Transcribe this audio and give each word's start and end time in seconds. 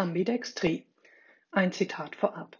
Ambidextrie. 0.00 0.86
Ein 1.50 1.72
Zitat 1.72 2.16
vorab. 2.16 2.56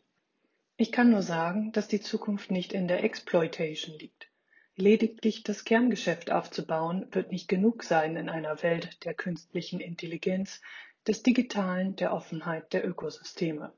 Ich 0.76 0.92
kann 0.92 1.08
nur 1.08 1.22
sagen, 1.22 1.72
dass 1.72 1.88
die 1.88 2.02
Zukunft 2.02 2.50
nicht 2.50 2.74
in 2.74 2.86
der 2.86 3.02
Exploitation 3.02 3.99
liegt. 3.99 4.28
Lediglich 4.76 5.42
das 5.42 5.65
Kerngeschäft 5.65 6.31
aufzubauen, 6.31 7.08
wird 7.13 7.33
nicht 7.33 7.49
genug 7.49 7.83
sein 7.83 8.16
in 8.16 8.29
einer 8.29 8.62
Welt 8.62 9.06
der 9.06 9.14
künstlichen 9.14 9.80
Intelligenz, 9.80 10.61
des 11.06 11.22
Digitalen, 11.22 11.96
der 11.96 12.12
Offenheit 12.12 12.74
der 12.74 12.86
Ökosysteme. 12.86 13.72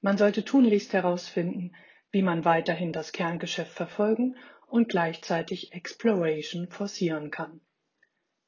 Man 0.00 0.18
sollte 0.18 0.44
tunlichst 0.44 0.92
herausfinden, 0.92 1.76
wie 2.10 2.22
man 2.22 2.44
weiterhin 2.44 2.92
das 2.92 3.12
Kerngeschäft 3.12 3.74
verfolgen 3.74 4.34
und 4.66 4.88
gleichzeitig 4.88 5.72
Exploration 5.72 6.66
forcieren 6.66 7.30
kann. 7.30 7.60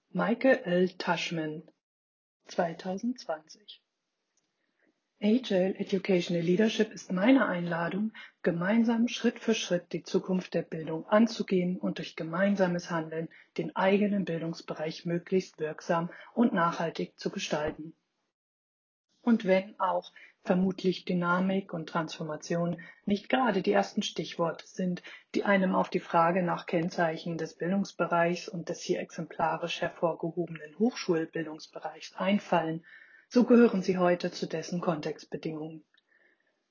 Michael 0.09 0.59
L. 0.65 0.89
Tushman 0.99 1.63
2020 2.47 3.80
Agile 5.23 5.79
Educational 5.79 6.41
Leadership 6.41 6.93
ist 6.93 7.13
meine 7.13 7.47
Einladung, 7.47 8.11
gemeinsam 8.41 9.07
Schritt 9.07 9.39
für 9.39 9.55
Schritt 9.55 9.93
die 9.93 10.03
Zukunft 10.03 10.55
der 10.55 10.63
Bildung 10.63 11.07
anzugehen 11.09 11.77
und 11.77 11.99
durch 11.99 12.17
gemeinsames 12.17 12.91
Handeln 12.91 13.29
den 13.59 13.77
eigenen 13.77 14.25
Bildungsbereich 14.25 15.05
möglichst 15.05 15.59
wirksam 15.59 16.09
und 16.33 16.55
nachhaltig 16.55 17.19
zu 17.19 17.29
gestalten. 17.29 17.93
Und 19.21 19.45
wenn 19.45 19.79
auch 19.79 20.11
vermutlich 20.43 21.05
Dynamik 21.05 21.75
und 21.75 21.91
Transformation 21.91 22.81
nicht 23.05 23.29
gerade 23.29 23.61
die 23.61 23.73
ersten 23.73 24.03
Stichworte 24.03 24.67
sind, 24.67 25.03
die 25.35 25.45
einem 25.45 25.75
auf 25.75 25.91
die 25.91 26.01
Frage 26.01 26.43
nach 26.43 26.65
Kennzeichen 26.65 27.37
des 27.37 27.57
Bildungsbereichs 27.57 28.49
und 28.49 28.71
des 28.71 28.81
hier 28.81 29.01
exemplarisch 29.01 29.83
hervorgehobenen 29.83 30.79
Hochschulbildungsbereichs 30.79 32.15
einfallen, 32.17 32.87
so 33.33 33.45
gehören 33.45 33.81
sie 33.81 33.97
heute 33.97 34.33
zu 34.33 34.47
dessen 34.47 34.81
Kontextbedingungen. 34.81 35.85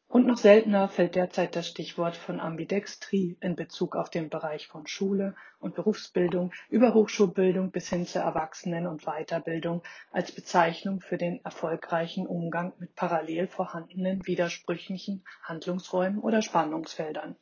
Und 0.09 0.25
noch 0.25 0.37
seltener 0.37 0.89
fällt 0.89 1.15
derzeit 1.15 1.55
das 1.55 1.67
Stichwort 1.67 2.17
von 2.17 2.41
Ambidextrie 2.41 3.37
in 3.39 3.55
Bezug 3.55 3.95
auf 3.95 4.09
den 4.09 4.29
Bereich 4.29 4.67
von 4.67 4.85
Schule 4.85 5.35
und 5.59 5.75
Berufsbildung 5.75 6.51
über 6.69 6.93
Hochschulbildung 6.93 7.71
bis 7.71 7.87
hin 7.89 8.05
zur 8.05 8.23
Erwachsenen- 8.23 8.87
und 8.87 9.05
Weiterbildung 9.05 9.83
als 10.11 10.33
Bezeichnung 10.33 10.99
für 10.99 11.17
den 11.17 11.39
erfolgreichen 11.45 12.27
Umgang 12.27 12.73
mit 12.77 12.93
parallel 12.95 13.47
vorhandenen 13.47 14.25
widersprüchlichen 14.25 15.23
Handlungsräumen 15.43 16.19
oder 16.19 16.41
Spannungsfeldern. 16.41 17.37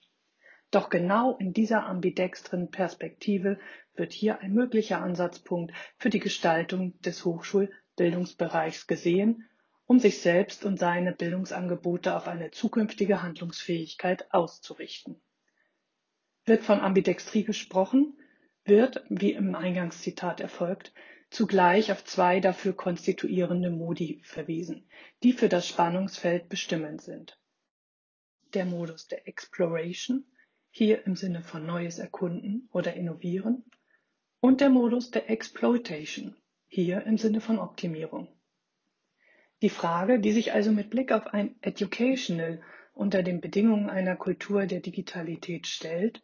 Doch 0.69 0.89
genau 0.89 1.38
in 1.38 1.53
dieser 1.53 1.88
ambidextren 1.88 2.69
Perspektive 2.69 3.58
wird 3.95 4.13
hier 4.13 4.41
ein 4.41 4.53
möglicher 4.53 5.02
Ansatzpunkt 5.02 5.73
für 5.97 6.11
die 6.11 6.19
Gestaltung 6.19 7.00
des 7.00 7.25
Hochschulbildungsbereichs 7.98 8.86
gesehen 8.86 9.50
um 9.88 10.00
sich 10.00 10.20
selbst 10.20 10.66
und 10.66 10.78
seine 10.78 11.14
Bildungsangebote 11.14 12.14
auf 12.16 12.28
eine 12.28 12.52
zukünftige 12.52 13.23
Handlungsfähigkeit 13.23 14.34
auszurichten. 14.34 15.22
Wird 16.44 16.64
von 16.64 16.81
Ambidextrie 16.81 17.45
gesprochen, 17.45 18.20
wird, 18.66 19.06
wie 19.08 19.31
im 19.31 19.56
Eingangszitat 19.56 20.42
erfolgt, 20.42 20.94
zugleich 21.30 21.90
auf 21.92 22.03
zwei 22.03 22.42
dafür 22.42 22.73
konstituierende 22.73 23.70
Modi 23.70 24.20
verwiesen, 24.25 24.90
die 25.23 25.31
für 25.31 25.48
das 25.48 25.66
Spannungsfeld 25.66 26.50
bestimmend 26.50 27.02
sind. 27.02 27.40
Der 28.53 28.66
Modus 28.66 29.08
der 29.08 29.25
Exploration, 29.25 30.25
hier 30.70 31.06
im 31.06 31.16
Sinne 31.16 31.42
von 31.42 31.66
Neues 31.66 31.98
erkunden 31.98 32.68
oder 32.73 32.94
innovieren, 32.94 33.64
und 34.42 34.59
der 34.59 34.70
Modus 34.70 35.12
der 35.12 35.30
Exploitation, 35.30 36.36
hier 36.67 37.05
im 37.05 37.17
Sinne 37.17 37.41
von 37.41 37.59
Optimierung. 37.59 38.27
Die 39.61 39.69
Frage, 39.69 40.19
die 40.19 40.31
sich 40.31 40.53
also 40.53 40.71
mit 40.71 40.89
Blick 40.89 41.11
auf 41.11 41.27
ein 41.27 41.55
Educational 41.61 42.61
unter 42.93 43.23
den 43.23 43.41
Bedingungen 43.41 43.89
einer 43.89 44.15
Kultur 44.15 44.65
der 44.65 44.81
Digitalität 44.81 45.67
stellt, 45.67 46.22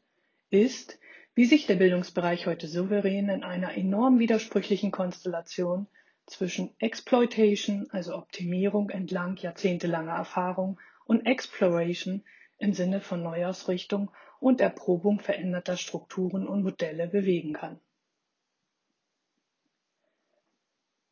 ist, 0.50 1.00
wie 1.36 1.46
sich 1.46 1.66
der 1.66 1.76
Bildungsbereich 1.76 2.46
heute 2.46 2.68
souverän 2.68 3.30
in 3.30 3.44
einer 3.44 3.76
enorm 3.76 4.20
widersprüchlichen 4.20 4.92
Konstellation 4.92 5.88
zwischen 6.28 6.70
Exploitation, 6.80 7.88
also 7.90 8.16
Optimierung 8.16 8.90
entlang 8.90 9.38
jahrzehntelanger 9.38 10.14
Erfahrung, 10.14 10.80
und 11.06 11.26
Exploration 11.26 12.24
im 12.60 12.74
Sinne 12.74 13.02
von 13.02 13.24
Neuausrichtung 13.24 14.12
und 14.40 14.62
Erprobung 14.62 15.20
veränderter 15.20 15.76
Strukturen 15.76 16.48
und 16.48 16.64
Modelle 16.64 17.08
bewegen 17.08 17.54
kann. 17.54 17.80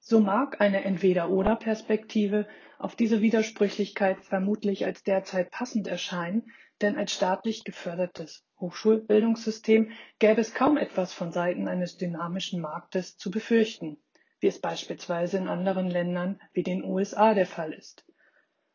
So 0.03 0.19
mag 0.19 0.59
eine 0.59 0.83
Entweder-oder-Perspektive 0.83 2.47
auf 2.79 2.95
diese 2.95 3.21
Widersprüchlichkeit 3.21 4.25
vermutlich 4.25 4.83
als 4.83 5.03
derzeit 5.03 5.51
passend 5.51 5.87
erscheinen, 5.87 6.51
denn 6.81 6.97
als 6.97 7.13
staatlich 7.13 7.63
gefördertes 7.63 8.43
Hochschulbildungssystem 8.59 9.91
gäbe 10.17 10.41
es 10.41 10.55
kaum 10.55 10.77
etwas 10.77 11.13
von 11.13 11.31
Seiten 11.31 11.67
eines 11.67 11.97
dynamischen 11.97 12.61
Marktes 12.61 13.15
zu 13.15 13.29
befürchten, 13.29 13.97
wie 14.39 14.47
es 14.47 14.59
beispielsweise 14.59 15.37
in 15.37 15.47
anderen 15.47 15.87
Ländern 15.87 16.41
wie 16.51 16.63
den 16.63 16.83
USA 16.83 17.35
der 17.35 17.45
Fall 17.45 17.71
ist. 17.71 18.03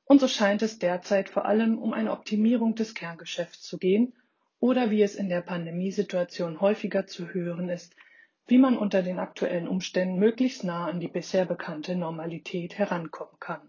Und 0.04 0.20
so 0.20 0.28
scheint 0.28 0.62
es 0.62 0.78
derzeit 0.78 1.28
vor 1.28 1.44
allem 1.44 1.78
um 1.78 1.92
eine 1.92 2.12
Optimierung 2.12 2.76
des 2.76 2.94
Kerngeschäfts 2.94 3.62
zu 3.62 3.78
gehen 3.78 4.14
oder 4.60 4.92
wie 4.92 5.02
es 5.02 5.16
in 5.16 5.28
der 5.28 5.40
Pandemiesituation 5.40 6.60
häufiger 6.60 7.08
zu 7.08 7.34
hören 7.34 7.68
ist, 7.68 7.96
wie 8.46 8.58
man 8.58 8.78
unter 8.78 9.02
den 9.02 9.18
aktuellen 9.18 9.66
Umständen 9.68 10.18
möglichst 10.18 10.64
nah 10.64 10.86
an 10.86 11.00
die 11.00 11.08
bisher 11.08 11.44
bekannte 11.44 11.96
Normalität 11.96 12.78
herankommen 12.78 13.38
kann. 13.40 13.60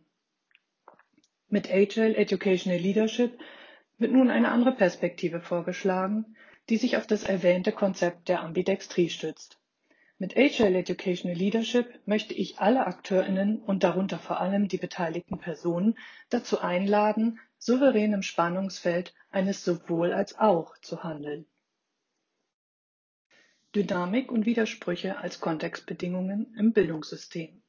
Mit 1.50 1.72
Agile 1.72 2.16
Educational 2.16 2.80
Leadership 2.80 3.40
wird 3.98 4.12
nun 4.12 4.30
eine 4.30 4.50
andere 4.50 4.74
Perspektive 4.74 5.40
vorgeschlagen, 5.40 6.36
die 6.70 6.78
sich 6.78 6.98
auf 6.98 7.08
das 7.08 7.24
erwähnte 7.24 7.72
Konzept 7.72 8.28
der 8.28 8.42
Ambidextrie 8.42 9.10
stützt. 9.10 9.60
Mit 10.20 10.36
Agile 10.36 10.80
Educational 10.80 11.38
Leadership 11.38 12.00
möchte 12.06 12.34
ich 12.34 12.60
alle 12.60 12.86
Akteurinnen 12.86 13.62
und 13.62 13.84
darunter 13.84 14.20
vor 14.20 14.42
allem 14.42 14.68
die 14.68 14.78
beteiligten 14.78 15.38
Personen 15.38 15.98
dazu 16.30 16.60
einladen, 16.60 17.40
souverän 17.60 18.14
im 18.14 18.24
Spannungsfeld 18.24 19.14
eines 19.32 19.64
sowohl 19.64 20.14
als 20.14 20.38
auch 20.38 20.78
zu 20.80 21.04
handeln. 21.04 21.46
Dynamik 23.76 24.32
und 24.32 24.46
Widersprüche 24.46 25.18
als 25.18 25.40
Kontextbedingungen 25.40 26.56
im 26.58 26.74
Bildungssystem. 26.74 27.62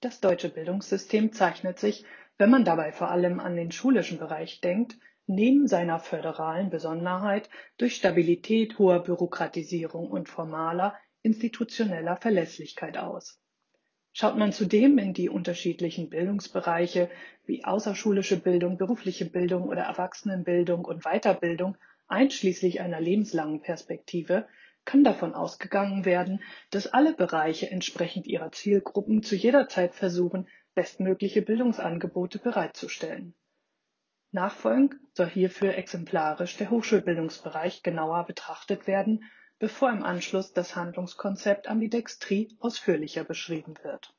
Das 0.00 0.20
deutsche 0.20 0.48
Bildungssystem 0.48 1.32
zeichnet 1.32 1.78
sich, 1.78 2.04
wenn 2.38 2.50
man 2.50 2.64
dabei 2.64 2.92
vor 2.92 3.10
allem 3.10 3.40
an 3.40 3.56
den 3.56 3.72
schulischen 3.72 4.18
Bereich 4.18 4.60
denkt, 4.60 4.96
neben 5.26 5.66
seiner 5.66 5.98
föderalen 5.98 6.70
Besonderheit 6.70 7.50
durch 7.78 7.96
Stabilität 7.96 8.78
hoher 8.78 9.02
Bürokratisierung 9.02 10.10
und 10.10 10.28
formaler 10.28 10.94
institutioneller 11.22 12.16
Verlässlichkeit 12.16 12.98
aus. 12.98 13.40
Schaut 14.12 14.36
man 14.36 14.52
zudem 14.52 14.96
in 14.98 15.12
die 15.12 15.28
unterschiedlichen 15.28 16.08
Bildungsbereiche 16.08 17.10
wie 17.44 17.64
außerschulische 17.64 18.38
Bildung, 18.38 18.78
berufliche 18.78 19.26
Bildung 19.26 19.64
oder 19.64 19.82
Erwachsenenbildung 19.82 20.84
und 20.84 21.02
Weiterbildung 21.02 21.76
einschließlich 22.08 22.80
einer 22.80 23.00
lebenslangen 23.00 23.60
Perspektive, 23.60 24.46
kann 24.84 25.04
davon 25.04 25.34
ausgegangen 25.34 26.04
werden, 26.04 26.42
dass 26.70 26.86
alle 26.86 27.12
Bereiche 27.12 27.70
entsprechend 27.70 28.26
ihrer 28.26 28.52
Zielgruppen 28.52 29.22
zu 29.22 29.34
jeder 29.34 29.68
Zeit 29.68 29.94
versuchen, 29.94 30.48
bestmögliche 30.74 31.42
Bildungsangebote 31.42 32.38
bereitzustellen. 32.38 33.34
Nachfolgend 34.30 34.94
soll 35.14 35.28
hierfür 35.28 35.74
exemplarisch 35.76 36.56
der 36.56 36.70
Hochschulbildungsbereich 36.70 37.82
genauer 37.82 38.24
betrachtet 38.24 38.86
werden, 38.86 39.24
bevor 39.58 39.90
im 39.90 40.02
Anschluss 40.02 40.52
das 40.52 40.76
Handlungskonzept 40.76 41.68
Ambidextrie 41.68 42.56
ausführlicher 42.60 43.24
beschrieben 43.24 43.74
wird. 43.82 44.14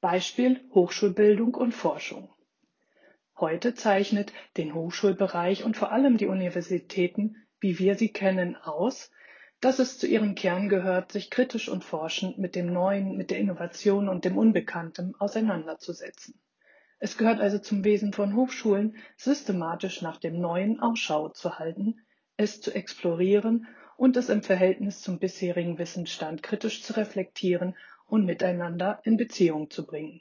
Beispiel 0.00 0.66
Hochschulbildung 0.72 1.54
und 1.54 1.72
Forschung. 1.72 2.32
Heute 3.40 3.74
zeichnet 3.74 4.34
den 4.58 4.74
Hochschulbereich 4.74 5.64
und 5.64 5.74
vor 5.74 5.92
allem 5.92 6.18
die 6.18 6.26
Universitäten, 6.26 7.36
wie 7.58 7.78
wir 7.78 7.94
sie 7.94 8.12
kennen, 8.12 8.54
aus, 8.54 9.10
dass 9.62 9.78
es 9.78 9.98
zu 9.98 10.06
ihrem 10.06 10.34
Kern 10.34 10.68
gehört, 10.68 11.10
sich 11.10 11.30
kritisch 11.30 11.70
und 11.70 11.82
forschend 11.82 12.36
mit 12.36 12.54
dem 12.54 12.70
Neuen, 12.70 13.16
mit 13.16 13.30
der 13.30 13.38
Innovation 13.38 14.10
und 14.10 14.26
dem 14.26 14.36
Unbekannten 14.36 15.14
auseinanderzusetzen. 15.18 16.38
Es 16.98 17.16
gehört 17.16 17.40
also 17.40 17.58
zum 17.58 17.82
Wesen 17.82 18.12
von 18.12 18.36
Hochschulen, 18.36 18.96
systematisch 19.16 20.02
nach 20.02 20.18
dem 20.18 20.38
Neuen 20.38 20.78
Ausschau 20.80 21.30
zu 21.30 21.58
halten, 21.58 22.00
es 22.36 22.60
zu 22.60 22.74
explorieren 22.74 23.66
und 23.96 24.18
es 24.18 24.28
im 24.28 24.42
Verhältnis 24.42 25.00
zum 25.00 25.18
bisherigen 25.18 25.78
Wissensstand 25.78 26.42
kritisch 26.42 26.82
zu 26.82 26.94
reflektieren 26.94 27.74
und 28.06 28.26
miteinander 28.26 29.00
in 29.04 29.16
Beziehung 29.16 29.70
zu 29.70 29.86
bringen. 29.86 30.20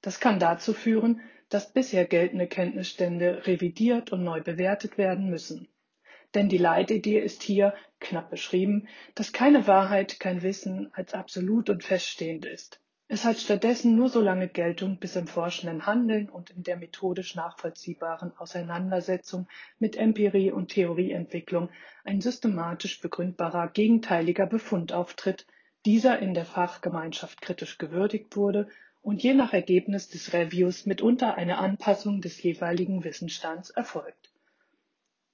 Das 0.00 0.18
kann 0.20 0.38
dazu 0.38 0.72
führen, 0.72 1.20
dass 1.48 1.72
bisher 1.72 2.04
geltende 2.04 2.46
Kenntnisstände 2.46 3.46
revidiert 3.46 4.12
und 4.12 4.24
neu 4.24 4.40
bewertet 4.42 4.98
werden 4.98 5.30
müssen. 5.30 5.68
Denn 6.34 6.48
die 6.48 6.58
Leitidee 6.58 7.18
ist 7.20 7.42
hier, 7.42 7.74
knapp 8.00 8.30
beschrieben, 8.30 8.88
dass 9.14 9.32
keine 9.32 9.66
Wahrheit, 9.66 10.20
kein 10.20 10.42
Wissen 10.42 10.90
als 10.92 11.14
absolut 11.14 11.70
und 11.70 11.84
feststehend 11.84 12.44
ist. 12.44 12.80
Es 13.08 13.24
hat 13.24 13.38
stattdessen 13.38 13.94
nur 13.94 14.08
so 14.08 14.20
lange 14.20 14.48
Geltung, 14.48 14.98
bis 14.98 15.14
im 15.14 15.28
forschenden 15.28 15.86
Handeln 15.86 16.28
und 16.28 16.50
in 16.50 16.64
der 16.64 16.76
methodisch 16.76 17.36
nachvollziehbaren 17.36 18.36
Auseinandersetzung 18.36 19.46
mit 19.78 19.96
Empirie 19.96 20.50
und 20.50 20.72
Theorieentwicklung 20.72 21.70
ein 22.02 22.20
systematisch 22.20 23.00
begründbarer 23.00 23.68
gegenteiliger 23.68 24.46
Befund 24.46 24.92
auftritt, 24.92 25.46
dieser 25.84 26.18
in 26.18 26.34
der 26.34 26.44
Fachgemeinschaft 26.44 27.40
kritisch 27.40 27.78
gewürdigt 27.78 28.36
wurde 28.36 28.68
und 29.06 29.22
je 29.22 29.34
nach 29.34 29.52
Ergebnis 29.52 30.08
des 30.08 30.32
Reviews 30.32 30.84
mitunter 30.84 31.36
eine 31.36 31.58
Anpassung 31.58 32.20
des 32.20 32.42
jeweiligen 32.42 33.04
Wissensstands 33.04 33.70
erfolgt. 33.70 34.32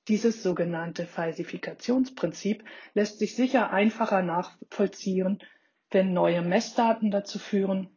Dieses 0.08 0.42
sogenannte 0.42 1.06
Falsifikationsprinzip 1.06 2.64
lässt 2.92 3.18
sich 3.18 3.34
sicher 3.34 3.72
einfacher 3.72 4.20
nachvollziehen 4.20 5.42
wenn 5.90 6.12
neue 6.12 6.42
Messdaten 6.42 7.10
dazu 7.10 7.38
führen, 7.38 7.96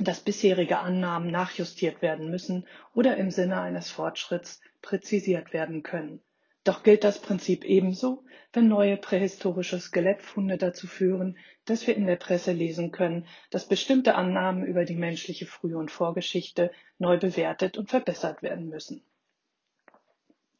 dass 0.00 0.20
bisherige 0.20 0.78
Annahmen 0.78 1.30
nachjustiert 1.30 2.02
werden 2.02 2.28
müssen 2.28 2.66
oder 2.92 3.16
im 3.16 3.30
Sinne 3.30 3.60
eines 3.60 3.90
Fortschritts 3.90 4.60
präzisiert 4.82 5.52
werden 5.52 5.84
können. 5.84 6.22
Doch 6.64 6.82
gilt 6.82 7.04
das 7.04 7.20
Prinzip 7.20 7.64
ebenso, 7.64 8.24
wenn 8.54 8.68
neue 8.68 8.96
prähistorische 8.96 9.78
Skelettfunde 9.78 10.56
dazu 10.56 10.86
führen, 10.86 11.36
dass 11.66 11.86
wir 11.86 11.94
in 11.94 12.06
der 12.06 12.16
Presse 12.16 12.52
lesen 12.52 12.90
können, 12.90 13.26
dass 13.50 13.68
bestimmte 13.68 14.14
Annahmen 14.14 14.64
über 14.64 14.86
die 14.86 14.96
menschliche 14.96 15.44
Früh- 15.44 15.76
und 15.76 15.90
Vorgeschichte 15.90 16.70
neu 16.98 17.18
bewertet 17.18 17.76
und 17.76 17.90
verbessert 17.90 18.42
werden 18.42 18.68
müssen. 18.70 19.04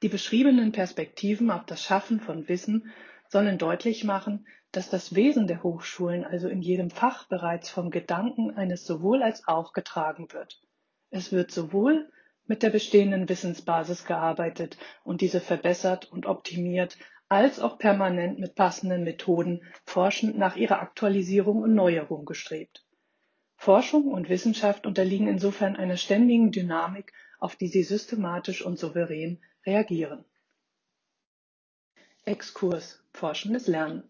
Die 0.02 0.10
beschriebenen 0.10 0.72
Perspektiven 0.72 1.50
auf 1.50 1.64
das 1.64 1.82
Schaffen 1.82 2.20
von 2.20 2.46
Wissen 2.48 2.92
sollen 3.30 3.56
deutlich 3.56 4.04
machen, 4.04 4.46
dass 4.72 4.90
das 4.90 5.14
Wesen 5.14 5.46
der 5.46 5.62
Hochschulen 5.62 6.24
also 6.24 6.48
in 6.48 6.60
jedem 6.60 6.90
Fach 6.90 7.26
bereits 7.28 7.70
vom 7.70 7.90
Gedanken 7.90 8.50
eines 8.50 8.84
sowohl 8.84 9.22
als 9.22 9.48
auch 9.48 9.72
getragen 9.72 10.30
wird. 10.32 10.60
Es 11.10 11.32
wird 11.32 11.50
sowohl 11.50 12.10
mit 12.46 12.62
der 12.62 12.70
bestehenden 12.70 13.28
Wissensbasis 13.28 14.04
gearbeitet 14.04 14.76
und 15.02 15.20
diese 15.20 15.40
verbessert 15.40 16.10
und 16.10 16.26
optimiert, 16.26 16.98
als 17.28 17.58
auch 17.58 17.78
permanent 17.78 18.38
mit 18.38 18.54
passenden 18.54 19.02
Methoden 19.02 19.62
forschend 19.84 20.36
nach 20.36 20.56
ihrer 20.56 20.80
Aktualisierung 20.80 21.62
und 21.62 21.74
Neuerung 21.74 22.24
gestrebt. 22.24 22.84
Forschung 23.56 24.08
und 24.08 24.28
Wissenschaft 24.28 24.86
unterliegen 24.86 25.26
insofern 25.26 25.76
einer 25.76 25.96
ständigen 25.96 26.52
Dynamik, 26.52 27.12
auf 27.38 27.56
die 27.56 27.68
sie 27.68 27.82
systematisch 27.82 28.64
und 28.64 28.78
souverän 28.78 29.42
reagieren. 29.64 30.24
Exkurs 32.24 33.02
Forschendes 33.12 33.66
Lernen 33.66 34.04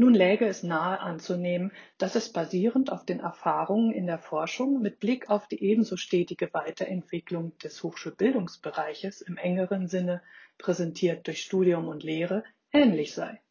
nun 0.00 0.14
läge 0.14 0.46
es 0.46 0.62
nahe 0.62 0.98
anzunehmen, 0.98 1.72
dass 1.98 2.14
es 2.14 2.32
basierend 2.32 2.90
auf 2.90 3.04
den 3.04 3.20
Erfahrungen 3.20 3.92
in 3.92 4.06
der 4.06 4.18
Forschung 4.18 4.80
mit 4.80 4.98
Blick 4.98 5.28
auf 5.28 5.46
die 5.46 5.62
ebenso 5.62 5.98
stetige 5.98 6.54
Weiterentwicklung 6.54 7.56
des 7.58 7.82
Hochschulbildungsbereiches 7.82 9.20
im 9.20 9.36
engeren 9.36 9.88
Sinne, 9.88 10.22
präsentiert 10.56 11.26
durch 11.26 11.42
Studium 11.42 11.86
und 11.86 12.02
Lehre, 12.02 12.44
ähnlich 12.72 13.12
sei. 13.12 13.42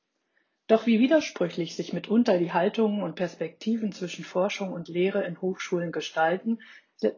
Doch 0.66 0.88
wie 0.88 1.00
widersprüchlich 1.00 1.76
sich 1.76 1.94
mitunter 1.94 2.40
die 2.40 2.52
Haltungen 2.52 3.04
und 3.04 3.16
Perspektiven 3.16 3.92
zwischen 3.92 4.26
Forschung 4.26 4.74
und 4.74 4.88
Lehre 4.88 5.24
in 5.26 5.40
Hochschulen 5.42 5.92
gestalten, 5.92 6.58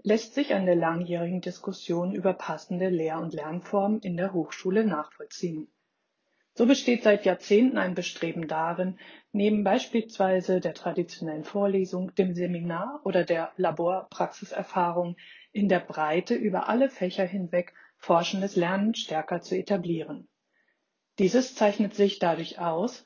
lässt 0.03 0.33
sich 0.33 0.53
an 0.53 0.65
der 0.65 0.75
langjährigen 0.75 1.39
Diskussion 1.39 2.13
über 2.13 2.33
passende 2.33 2.89
Lehr- 2.89 3.21
und 3.21 3.33
Lernformen 3.33 4.01
in 4.01 4.17
der 4.17 4.33
Hochschule 4.33 4.85
nachvollziehen. 4.85 5.69
So 6.53 6.65
besteht 6.65 7.03
seit 7.03 7.25
Jahrzehnten 7.25 7.77
ein 7.77 7.95
Bestreben 7.95 8.47
darin, 8.47 8.99
neben 9.31 9.63
beispielsweise 9.63 10.59
der 10.59 10.73
traditionellen 10.73 11.45
Vorlesung, 11.45 12.13
dem 12.15 12.33
Seminar 12.33 12.99
oder 13.05 13.23
der 13.23 13.53
Laborpraxiserfahrung 13.55 15.15
in 15.53 15.69
der 15.69 15.79
Breite 15.79 16.35
über 16.35 16.67
alle 16.67 16.89
Fächer 16.89 17.25
hinweg 17.25 17.73
forschendes 17.97 18.55
Lernen 18.55 18.95
stärker 18.95 19.41
zu 19.41 19.55
etablieren. 19.55 20.27
Dieses 21.19 21.55
zeichnet 21.55 21.93
sich 21.93 22.19
dadurch 22.19 22.59
aus, 22.59 23.05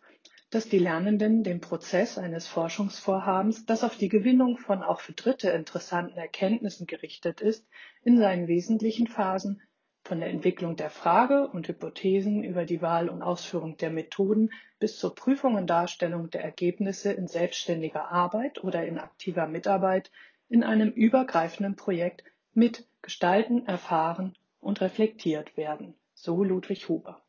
dass 0.50 0.70
die 0.70 0.80
Lernenden 0.80 1.44
den 1.44 1.60
Prozess 1.60 2.18
eines 2.18 2.48
Forschungsvorhabens, 2.48 3.66
das 3.66 3.84
auf 3.84 3.98
die 3.98 4.10
Gewinnung 4.10 4.58
von 4.58 4.84
auch 4.84 5.02
für 5.02 5.14
Dritte 5.14 5.50
interessanten 5.50 6.18
Erkenntnissen 6.18 6.88
gerichtet 6.88 7.42
ist, 7.42 7.68
in 8.04 8.18
seinen 8.18 8.48
wesentlichen 8.48 9.08
Phasen 9.08 9.62
von 10.06 10.20
der 10.20 10.30
Entwicklung 10.30 10.76
der 10.76 10.92
Frage 10.92 11.48
und 11.48 11.68
Hypothesen 11.68 12.44
über 12.44 12.66
die 12.66 12.82
Wahl 12.82 13.10
und 13.10 13.24
Ausführung 13.24 13.76
der 13.78 13.90
Methoden 13.90 14.52
bis 14.80 15.00
zur 15.00 15.16
Prüfung 15.16 15.56
und 15.56 15.68
Darstellung 15.68 16.30
der 16.30 16.44
Ergebnisse 16.44 17.12
in 17.12 17.28
selbstständiger 17.28 18.12
Arbeit 18.12 18.64
oder 18.64 18.86
in 18.86 19.00
aktiver 19.00 19.48
Mitarbeit 19.48 20.12
in 20.48 20.64
einem 20.64 20.92
übergreifenden 20.92 21.76
Projekt 21.76 22.24
mit 22.54 22.88
gestalten, 23.02 23.66
erfahren 23.66 24.36
und 24.60 24.80
reflektiert 24.80 25.58
werden. 25.58 25.96
So 26.14 26.44
Ludwig 26.44 26.88
Huber. 26.88 27.22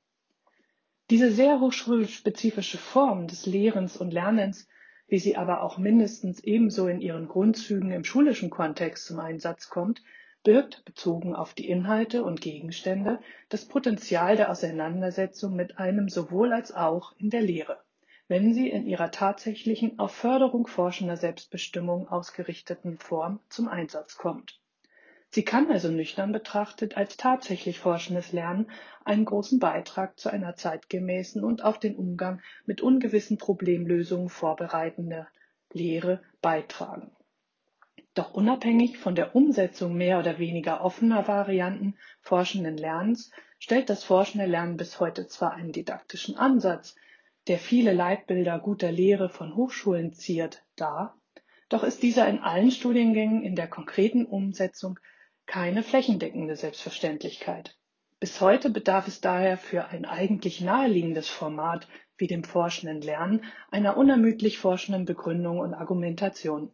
Diese 1.09 1.31
sehr 1.31 1.61
hochschulspezifische 1.61 2.79
Form 2.79 3.27
des 3.27 3.47
Lehrens 3.47 3.97
und 3.97 4.13
Lernens, 4.13 4.69
wie 5.09 5.19
sie 5.19 5.37
aber 5.37 5.63
auch 5.63 5.79
mindestens 5.79 6.41
ebenso 6.41 6.89
in 6.89 7.01
ihren 7.01 7.29
Grundzügen 7.29 7.91
im 7.91 8.05
schulischen 8.05 8.51
Kontext 8.51 9.07
zum 9.07 9.19
Einsatz 9.19 9.71
kommt, 9.71 10.03
birgt, 10.47 10.85
bezogen 10.85 11.35
auf 11.35 11.55
die 11.55 11.69
Inhalte 11.69 12.23
und 12.23 12.41
Gegenstände, 12.41 13.19
das 13.49 13.65
Potenzial 13.65 14.37
der 14.37 14.49
Auseinandersetzung 14.49 15.57
mit 15.57 15.81
einem 15.81 16.09
sowohl 16.09 16.53
als 16.53 16.73
auch 16.73 17.17
in 17.19 17.31
der 17.31 17.43
Lehre, 17.43 17.81
wenn 18.29 18.55
sie 18.55 18.71
in 18.71 18.87
ihrer 18.87 19.11
tatsächlichen 19.11 19.99
auf 19.99 20.13
Förderung 20.13 20.69
forschender 20.69 21.17
Selbstbestimmung 21.17 22.07
ausgerichteten 22.07 22.97
Form 22.99 23.41
zum 23.49 23.67
Einsatz 23.67 24.19
kommt. 24.19 24.61
Sie 25.31 25.45
kann 25.45 25.69
also 25.69 25.89
nüchtern 25.89 26.31
betrachtet 26.31 26.97
als 26.97 27.17
tatsächlich 27.17 27.81
forschendes 27.81 28.31
Lernen 28.31 28.71
einen 29.05 29.25
großen 29.25 29.59
Beitrag 29.59 30.17
zu 30.17 30.31
einer 30.31 30.55
zeitgemäßen 30.55 31.43
und 31.43 31.65
auf 31.65 31.81
den 31.81 31.97
Umgang 31.97 32.41
mit 32.67 32.83
ungewissen 32.83 33.37
Problemlösungen 33.37 34.29
vorbereitende 34.29 35.27
Lehre 35.73 36.23
beitragen 36.41 37.16
doch 38.17 38.33
unabhängig 38.33 38.99
von 38.99 39.15
der 39.15 39.37
Umsetzung 39.37 39.95
mehr 39.95 40.19
oder 40.19 40.39
weniger 40.39 40.83
offener 40.83 41.29
Varianten 41.29 41.97
forschenden 42.21 42.77
Lernens 42.77 43.31
stellt 43.59 43.91
das 43.91 44.05
forschende 44.05 44.47
Lernen 44.47 44.77
bis 44.77 45.01
heute 45.01 45.27
zwar 45.27 45.53
einen 45.53 45.73
didaktischen 45.73 46.37
Ansatz, 46.37 46.97
der 47.47 47.59
viele 47.59 47.93
Leitbilder 47.93 48.59
guter 48.59 48.91
Lehre 48.91 49.29
von 49.29 49.55
Hochschulen 49.55 50.13
ziert, 50.13 50.65
dar, 50.77 51.19
doch 51.69 51.85
ist 51.85 52.03
dieser 52.03 52.29
in 52.29 52.39
allen 52.39 52.71
Studiengängen 52.71 53.43
in 53.43 53.55
der 53.55 53.69
konkreten 53.69 54.25
Umsetzung 54.25 54.99
keine 55.47 55.83
flächendeckende 55.83 56.57
Selbstverständlichkeit. 56.57 57.77
Bis 58.19 58.41
heute 58.41 58.71
bedarf 58.71 59.09
es 59.09 59.21
daher 59.21 59.59
für 59.59 59.89
ein 59.89 60.07
eigentlich 60.07 60.61
naheliegendes 60.61 61.29
Format 61.29 61.87
wie 62.17 62.27
dem 62.27 62.45
forschenden 62.45 63.03
Lernen 63.03 63.45
einer 63.71 63.97
unermüdlich 63.97 64.59
forschenden 64.59 65.05
Begründung 65.05 65.59
und 65.59 65.75
Argumentation. 65.75 66.73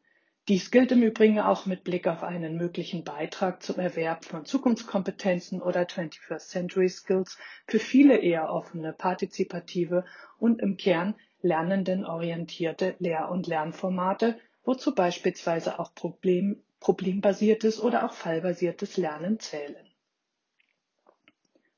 Dies 0.49 0.73
gilt 0.73 0.91
im 0.91 1.05
Übrigen 1.05 1.39
auch 1.39 1.67
mit 1.67 1.85
Blick 1.85 2.09
auf 2.09 2.25
einen 2.25 2.57
möglichen 2.57 3.05
Beitrag 3.05 3.63
zum 3.63 3.79
Erwerb 3.79 4.25
von 4.25 4.45
Zukunftskompetenzen 4.45 5.63
oder 5.63 5.83
21st 5.83 6.49
Century 6.49 6.89
Skills 6.89 7.39
für 7.69 7.79
viele 7.79 8.17
eher 8.17 8.51
offene, 8.51 8.93
partizipative 8.93 10.05
und 10.41 10.61
im 10.61 10.77
Kern 10.77 11.15
lernendenorientierte 11.43 12.97
Lehr- 12.99 13.31
und 13.31 13.47
Lernformate, 13.47 14.37
wozu 14.65 14.97
beispielsweise 14.97 15.79
auch 15.79 15.95
Problem, 15.95 16.61
problembasiertes 16.81 17.81
oder 17.81 18.05
auch 18.05 18.13
fallbasiertes 18.13 18.97
Lernen 18.97 19.39
zählen. 19.39 19.87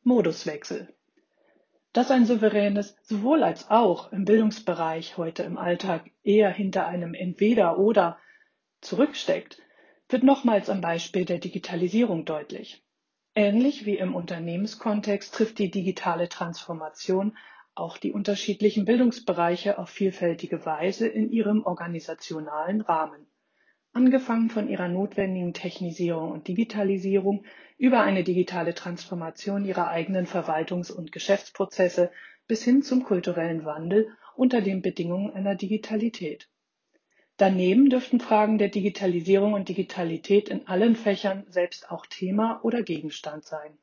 Moduswechsel. 0.04 0.88
Dass 1.92 2.10
ein 2.10 2.24
souveränes 2.24 2.96
sowohl 3.02 3.42
als 3.42 3.70
auch 3.70 4.10
im 4.10 4.24
Bildungsbereich 4.24 5.18
heute 5.18 5.42
im 5.42 5.58
Alltag 5.58 6.10
eher 6.22 6.50
hinter 6.50 6.86
einem 6.86 7.12
entweder 7.12 7.78
oder 7.78 8.18
zurücksteckt, 8.84 9.60
wird 10.08 10.22
nochmals 10.22 10.70
am 10.70 10.80
Beispiel 10.80 11.24
der 11.24 11.38
Digitalisierung 11.38 12.24
deutlich. 12.24 12.84
Ähnlich 13.34 13.84
wie 13.84 13.96
im 13.96 14.14
Unternehmenskontext 14.14 15.34
trifft 15.34 15.58
die 15.58 15.70
digitale 15.70 16.28
Transformation 16.28 17.36
auch 17.74 17.98
die 17.98 18.12
unterschiedlichen 18.12 18.84
Bildungsbereiche 18.84 19.78
auf 19.78 19.90
vielfältige 19.90 20.64
Weise 20.64 21.08
in 21.08 21.30
ihrem 21.30 21.64
organisationalen 21.64 22.80
Rahmen. 22.80 23.26
Angefangen 23.92 24.50
von 24.50 24.68
ihrer 24.68 24.88
notwendigen 24.88 25.52
Technisierung 25.54 26.30
und 26.30 26.46
Digitalisierung 26.46 27.44
über 27.76 28.02
eine 28.02 28.22
digitale 28.22 28.74
Transformation 28.74 29.64
ihrer 29.64 29.88
eigenen 29.88 30.26
Verwaltungs- 30.26 30.92
und 30.92 31.10
Geschäftsprozesse 31.10 32.12
bis 32.46 32.62
hin 32.62 32.82
zum 32.82 33.04
kulturellen 33.04 33.64
Wandel 33.64 34.08
unter 34.36 34.60
den 34.60 34.82
Bedingungen 34.82 35.32
einer 35.32 35.54
Digitalität. 35.54 36.48
Daneben 37.36 37.90
dürften 37.90 38.20
Fragen 38.20 38.58
der 38.58 38.68
Digitalisierung 38.68 39.54
und 39.54 39.68
Digitalität 39.68 40.48
in 40.48 40.68
allen 40.68 40.94
Fächern 40.94 41.44
selbst 41.48 41.90
auch 41.90 42.06
Thema 42.06 42.60
oder 42.62 42.84
Gegenstand 42.84 43.44
sein. 43.44 43.76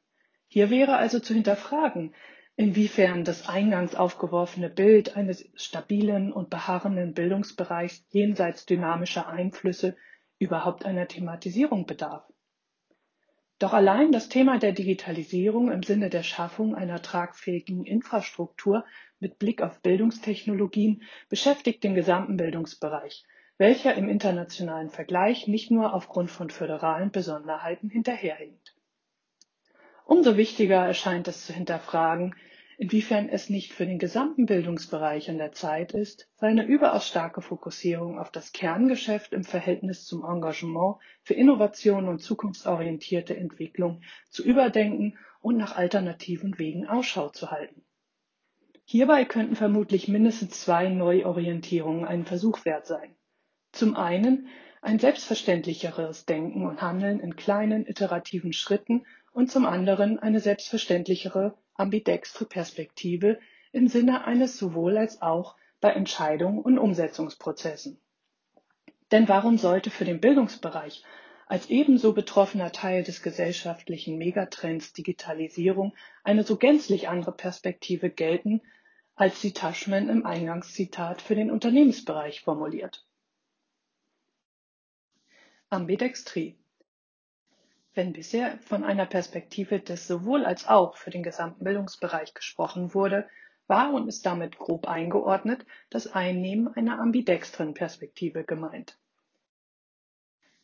Hier 0.47 0.69
wäre 0.69 0.95
also 0.95 1.19
zu 1.19 1.33
hinterfragen, 1.33 2.15
inwiefern 2.55 3.25
das 3.25 3.49
eingangs 3.49 3.93
aufgeworfene 3.93 4.69
Bild 4.69 5.17
eines 5.17 5.49
stabilen 5.55 6.31
und 6.31 6.49
beharrenden 6.49 7.13
Bildungsbereichs 7.13 8.05
jenseits 8.11 8.65
dynamischer 8.65 9.27
Einflüsse 9.27 9.97
überhaupt 10.39 10.85
einer 10.85 11.09
Thematisierung 11.09 11.85
bedarf. 11.85 12.23
Doch 13.59 13.73
allein 13.73 14.11
das 14.11 14.29
Thema 14.29 14.59
der 14.59 14.71
Digitalisierung 14.71 15.71
im 15.71 15.83
Sinne 15.83 16.09
der 16.09 16.23
Schaffung 16.23 16.73
einer 16.73 17.01
tragfähigen 17.01 17.85
Infrastruktur 17.85 18.85
mit 19.19 19.39
Blick 19.39 19.61
auf 19.61 19.81
Bildungstechnologien 19.81 21.03
beschäftigt 21.29 21.83
den 21.83 21.93
gesamten 21.93 22.37
Bildungsbereich, 22.37 23.23
welcher 23.61 23.93
im 23.93 24.09
internationalen 24.09 24.89
Vergleich 24.89 25.47
nicht 25.47 25.69
nur 25.69 25.93
aufgrund 25.93 26.31
von 26.31 26.49
föderalen 26.49 27.11
Besonderheiten 27.11 27.91
hinterherhinkt. 27.91 28.75
Umso 30.03 30.35
wichtiger 30.35 30.83
erscheint 30.83 31.27
es 31.27 31.45
zu 31.45 31.53
hinterfragen, 31.53 32.33
inwiefern 32.79 33.29
es 33.29 33.51
nicht 33.51 33.71
für 33.73 33.85
den 33.85 33.99
gesamten 33.99 34.47
Bildungsbereich 34.47 35.29
an 35.29 35.37
der 35.37 35.51
Zeit 35.51 35.91
ist, 35.91 36.27
seine 36.37 36.63
überaus 36.65 37.07
starke 37.07 37.43
Fokussierung 37.43 38.17
auf 38.17 38.31
das 38.31 38.51
Kerngeschäft 38.51 39.31
im 39.31 39.43
Verhältnis 39.43 40.05
zum 40.05 40.25
Engagement 40.25 40.95
für 41.21 41.35
Innovation 41.35 42.07
und 42.07 42.17
zukunftsorientierte 42.17 43.37
Entwicklung 43.37 44.01
zu 44.31 44.43
überdenken 44.43 45.19
und 45.39 45.57
nach 45.57 45.77
alternativen 45.77 46.57
Wegen 46.57 46.87
Ausschau 46.87 47.29
zu 47.29 47.51
halten. 47.51 47.83
Hierbei 48.85 49.23
könnten 49.23 49.55
vermutlich 49.55 50.07
mindestens 50.07 50.61
zwei 50.61 50.89
Neuorientierungen 50.89 52.05
einen 52.05 52.25
Versuch 52.25 52.65
wert 52.65 52.87
sein. 52.87 53.15
Zum 53.71 53.95
einen 53.95 54.47
ein 54.81 54.99
selbstverständlicheres 54.99 56.25
Denken 56.25 56.65
und 56.65 56.81
Handeln 56.81 57.19
in 57.19 57.35
kleinen 57.35 57.85
iterativen 57.85 58.53
Schritten 58.53 59.05
und 59.31 59.51
zum 59.51 59.65
anderen 59.65 60.19
eine 60.19 60.39
selbstverständlichere 60.39 61.57
ambidextre 61.75 62.45
Perspektive 62.45 63.39
im 63.71 63.87
Sinne 63.87 64.25
eines 64.25 64.57
sowohl 64.57 64.97
als 64.97 65.21
auch 65.21 65.55
bei 65.79 65.91
Entscheidungen 65.91 66.59
und 66.59 66.77
Umsetzungsprozessen. 66.77 67.99
Denn 69.11 69.27
warum 69.27 69.57
sollte 69.57 69.89
für 69.89 70.05
den 70.05 70.19
Bildungsbereich 70.19 71.03
als 71.47 71.69
ebenso 71.69 72.13
betroffener 72.13 72.71
Teil 72.71 73.03
des 73.03 73.21
gesellschaftlichen 73.21 74.17
Megatrends 74.17 74.93
Digitalisierung 74.93 75.93
eine 76.23 76.43
so 76.43 76.55
gänzlich 76.55 77.09
andere 77.09 77.33
Perspektive 77.33 78.09
gelten, 78.09 78.61
als 79.15 79.41
sie 79.41 79.51
Taschman 79.51 80.07
im 80.07 80.25
Eingangszitat 80.25 81.21
für 81.21 81.35
den 81.35 81.51
Unternehmensbereich 81.51 82.41
formuliert. 82.41 83.05
Ambidextrie 85.71 86.57
wenn 87.93 88.13
bisher 88.13 88.57
von 88.59 88.83
einer 88.83 89.05
Perspektive 89.05 89.79
des 89.79 90.07
sowohl 90.07 90.45
als 90.45 90.67
auch 90.67 90.95
für 90.95 91.09
den 91.09 91.23
gesamten 91.23 91.63
Bildungsbereich 91.63 92.33
gesprochen 92.33 92.93
wurde, 92.93 93.27
war 93.67 93.93
und 93.93 94.07
ist 94.07 94.25
damit 94.25 94.57
grob 94.57 94.87
eingeordnet 94.87 95.65
das 95.89 96.07
Einnehmen 96.07 96.73
einer 96.73 96.99
ambidextren 96.99 97.73
Perspektive 97.73 98.43
gemeint. 98.43 98.97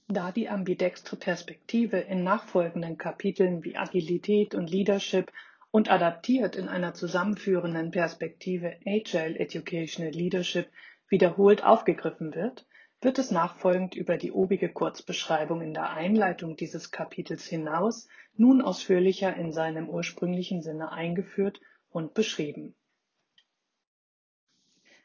Da 0.08 0.32
die 0.32 0.48
ambidextre 0.48 1.18
Perspektive 1.18 1.98
in 1.98 2.24
nachfolgenden 2.24 2.98
Kapiteln 2.98 3.64
wie 3.66 3.76
Agilität 3.76 4.56
und 4.56 4.70
Leadership 4.70 5.34
und 5.70 5.92
adaptiert 5.92 6.56
in 6.56 6.70
einer 6.70 6.94
zusammenführenden 6.94 7.92
Perspektive 7.92 8.78
Agile 8.86 9.38
Educational 9.38 10.12
Leadership 10.12 10.70
wiederholt 11.10 11.64
aufgegriffen 11.64 12.34
wird, 12.34 12.66
wird 13.08 13.20
es 13.20 13.32
nachfolgend 13.32 13.96
über 13.96 14.18
die 14.18 14.34
obige 14.34 14.68
Kurzbeschreibung 14.68 15.62
in 15.62 15.74
der 15.74 15.92
Einleitung 15.92 16.58
dieses 16.58 16.92
Kapitels 16.92 17.46
hinaus 17.46 18.10
nun 18.36 18.62
ausführlicher 18.62 19.34
in 19.34 19.54
seinem 19.54 19.88
ursprünglichen 19.88 20.62
Sinne 20.62 20.92
eingeführt 20.92 21.62
und 21.90 22.14
beschrieben. 22.14 22.76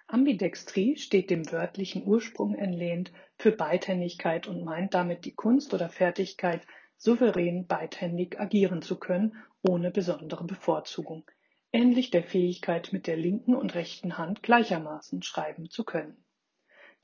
Ambidextrie 0.08 0.96
steht 0.96 1.30
dem 1.30 1.52
wörtlichen 1.52 2.04
Ursprung 2.04 2.56
entlehnt 2.56 3.12
für 3.36 3.52
Beidhändigkeit 3.52 4.48
und 4.48 4.64
meint 4.64 4.94
damit 4.94 5.24
die 5.24 5.36
Kunst 5.36 5.72
oder 5.72 5.88
Fertigkeit, 5.88 6.66
souverän 6.96 7.68
beidhändig 7.68 8.40
agieren 8.40 8.82
zu 8.82 8.98
können, 8.98 9.36
ohne 9.62 9.92
besondere 9.92 10.42
Bevorzugung, 10.42 11.22
ähnlich 11.70 12.10
der 12.10 12.24
Fähigkeit, 12.24 12.92
mit 12.92 13.06
der 13.06 13.16
linken 13.16 13.54
und 13.54 13.76
rechten 13.76 14.18
Hand 14.18 14.42
gleichermaßen 14.42 15.22
schreiben 15.22 15.70
zu 15.70 15.84
können. 15.84 16.16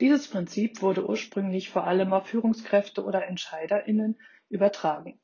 Dieses 0.01 0.29
Prinzip 0.29 0.81
wurde 0.81 1.07
ursprünglich 1.07 1.69
vor 1.69 1.85
allem 1.85 2.13
auf 2.13 2.27
Führungskräfte 2.27 3.03
oder 3.03 3.27
EntscheiderInnen 3.27 4.17
übertragen. 4.49 5.19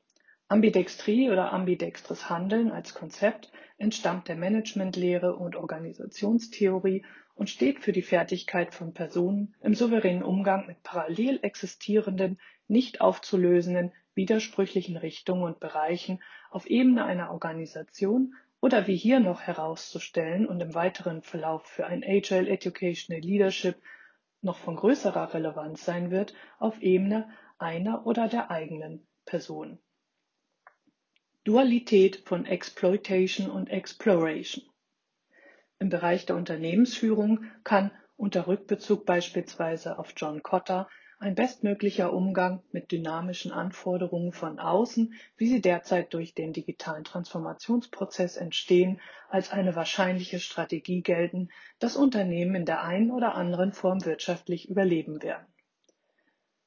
Ambidextrie 0.50 1.32
oder 1.32 1.54
ambidextres 1.54 2.30
Handeln 2.30 2.72
als 2.72 2.94
Konzept 2.94 3.52
entstammt 3.78 4.28
der 4.28 4.36
Managementlehre 4.36 5.36
und 5.38 5.56
Organisationstheorie 5.56 7.06
und 7.36 7.50
steht 7.50 7.80
für 7.80 7.94
die 7.94 8.02
Fertigkeit 8.02 8.74
von 8.74 8.94
Personen 8.94 9.56
im 9.62 9.76
souveränen 9.76 10.24
Umgang 10.24 10.68
mit 10.68 10.84
parallel 10.84 11.40
existierenden, 11.42 12.40
nicht 12.68 13.02
aufzulösenden, 13.02 13.94
widersprüchlichen 14.14 14.98
Richtungen 14.98 15.44
und 15.44 15.60
Bereichen 15.60 16.22
auf 16.50 16.66
Ebene 16.66 17.06
einer 17.06 17.32
Organisation 17.32 18.36
oder 18.62 18.88
wie 18.88 18.98
hier 18.98 19.20
noch 19.20 19.42
herauszustellen 19.42 20.46
und 20.48 20.62
im 20.62 20.74
weiteren 20.74 21.22
Verlauf 21.22 21.66
für 21.66 21.88
ein 21.88 22.04
Agile 22.06 22.50
Educational 22.50 23.22
Leadership 23.22 23.78
noch 24.46 24.58
von 24.58 24.76
größerer 24.76 25.34
Relevanz 25.34 25.84
sein 25.84 26.12
wird 26.12 26.34
auf 26.60 26.82
Ebene 26.82 27.30
einer 27.58 28.06
oder 28.06 28.28
der 28.28 28.52
eigenen 28.52 29.08
Person. 29.26 29.80
Dualität 31.44 32.24
von 32.26 32.46
Exploitation 32.46 33.50
und 33.50 33.70
Exploration. 33.70 34.64
Im 35.80 35.90
Bereich 35.90 36.26
der 36.26 36.36
Unternehmensführung 36.36 37.46
kann 37.64 37.92
unter 38.18 38.48
Rückbezug 38.48 39.06
beispielsweise 39.06 40.00
auf 40.00 40.14
John 40.16 40.42
Cotter 40.42 40.88
ein 41.20 41.36
bestmöglicher 41.36 42.14
Umgang 42.14 42.62
mit 42.72 42.92
dynamischen 42.92 43.52
Anforderungen 43.52 44.32
von 44.32 44.60
außen, 44.60 45.14
wie 45.38 45.48
sie 45.48 45.62
derzeit 45.62 46.14
durch 46.14 46.34
den 46.34 46.54
digitalen 46.54 47.04
Transformationsprozess 47.04 48.38
entstehen, 48.38 49.00
als 49.30 49.52
eine 49.52 49.76
wahrscheinliche 49.76 50.40
Strategie 50.40 51.02
gelten, 51.02 51.50
dass 51.80 51.96
Unternehmen 51.96 52.56
in 52.56 52.66
der 52.66 52.84
einen 52.84 53.12
oder 53.12 53.36
anderen 53.36 53.72
Form 53.72 54.04
wirtschaftlich 54.06 54.70
überleben 54.70 55.24
werden. 55.24 55.46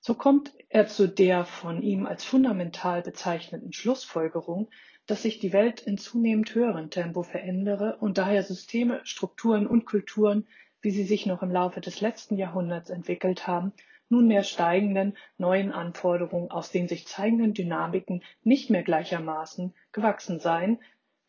So 0.00 0.14
kommt 0.14 0.52
er 0.69 0.87
zu 0.87 1.09
der 1.09 1.45
von 1.45 1.83
ihm 1.83 2.07
als 2.07 2.25
fundamental 2.25 3.02
bezeichneten 3.02 3.73
Schlussfolgerung, 3.73 4.71
dass 5.07 5.23
sich 5.23 5.38
die 5.38 5.52
Welt 5.52 5.81
in 5.81 5.99
zunehmend 5.99 6.55
höherem 6.55 6.90
Tempo 6.90 7.23
verändere 7.23 7.97
und 8.00 8.19
daher 8.19 8.43
Systeme, 8.43 9.00
Strukturen 9.05 9.67
und 9.67 9.87
Kulturen, 9.87 10.47
wie 10.81 10.90
sie 10.90 11.05
sich 11.05 11.26
noch 11.26 11.43
im 11.43 11.50
Laufe 11.50 11.81
des 11.81 12.00
letzten 12.00 12.37
Jahrhunderts 12.37 12.90
entwickelt 12.90 13.47
haben, 13.47 13.73
nunmehr 14.09 14.43
steigenden 14.43 15.17
neuen 15.37 15.73
Anforderungen 15.73 16.50
aus 16.50 16.71
den 16.71 16.88
sich 16.88 17.07
zeigenden 17.07 17.55
Dynamiken 17.55 18.23
nicht 18.43 18.71
mehr 18.71 18.83
gleichermaßen 18.83 19.75
gewachsen 19.93 20.41
seien 20.41 20.81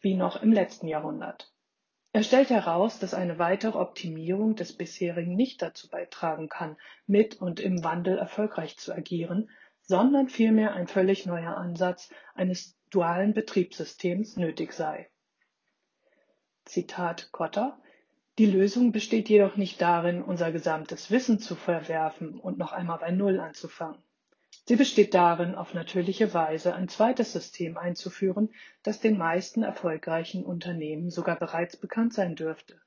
wie 0.01 0.15
noch 0.15 0.41
im 0.41 0.51
letzten 0.51 0.87
Jahrhundert. 0.87 1.51
Er 2.11 2.23
stellt 2.23 2.49
heraus, 2.49 2.97
dass 2.99 3.13
eine 3.13 3.37
weitere 3.37 3.77
Optimierung 3.77 4.55
des 4.55 4.73
bisherigen 4.75 5.35
nicht 5.35 5.61
dazu 5.61 5.89
beitragen 5.89 6.49
kann, 6.49 6.77
mit 7.05 7.39
und 7.39 7.59
im 7.59 7.83
Wandel 7.83 8.17
erfolgreich 8.17 8.77
zu 8.77 8.93
agieren, 8.93 9.49
sondern 9.81 10.29
vielmehr 10.29 10.73
ein 10.73 10.87
völlig 10.87 11.25
neuer 11.25 11.55
Ansatz 11.55 12.11
eines 12.33 12.75
dualen 12.89 13.33
Betriebssystems 13.33 14.37
nötig 14.37 14.73
sei. 14.73 15.09
Zitat 16.65 17.31
Kotter 17.31 17.79
die 18.39 18.45
Lösung 18.45 18.93
besteht 18.93 19.27
jedoch 19.27 19.57
nicht 19.57 19.81
darin, 19.81 20.23
unser 20.23 20.53
gesamtes 20.53 21.11
Wissen 21.11 21.39
zu 21.39 21.55
verwerfen 21.55 22.39
und 22.39 22.57
noch 22.57 22.71
einmal 22.71 22.97
bei 22.97 23.11
Null 23.11 23.37
anzufangen. 23.37 24.01
Sie 24.65 24.77
besteht 24.77 25.13
darin, 25.13 25.55
auf 25.55 25.73
natürliche 25.73 26.33
Weise 26.33 26.73
ein 26.73 26.87
zweites 26.87 27.33
System 27.33 27.77
einzuführen, 27.77 28.49
das 28.81 29.01
den 29.01 29.17
meisten 29.17 29.61
erfolgreichen 29.61 30.45
Unternehmen 30.45 31.09
sogar 31.09 31.37
bereits 31.37 31.75
bekannt 31.75 32.13
sein 32.13 32.37
dürfte. 32.37 32.79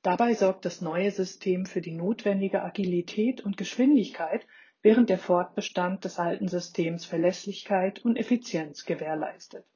Dabei 0.00 0.32
sorgt 0.32 0.64
das 0.64 0.80
neue 0.80 1.10
System 1.10 1.66
für 1.66 1.82
die 1.82 1.92
notwendige 1.92 2.62
Agilität 2.62 3.42
und 3.42 3.58
Geschwindigkeit, 3.58 4.46
während 4.80 5.10
der 5.10 5.18
Fortbestand 5.18 6.06
des 6.06 6.18
alten 6.18 6.48
Systems 6.48 7.04
Verlässlichkeit 7.04 8.02
und 8.06 8.16
Effizienz 8.16 8.86
gewährleistet. 8.86 9.66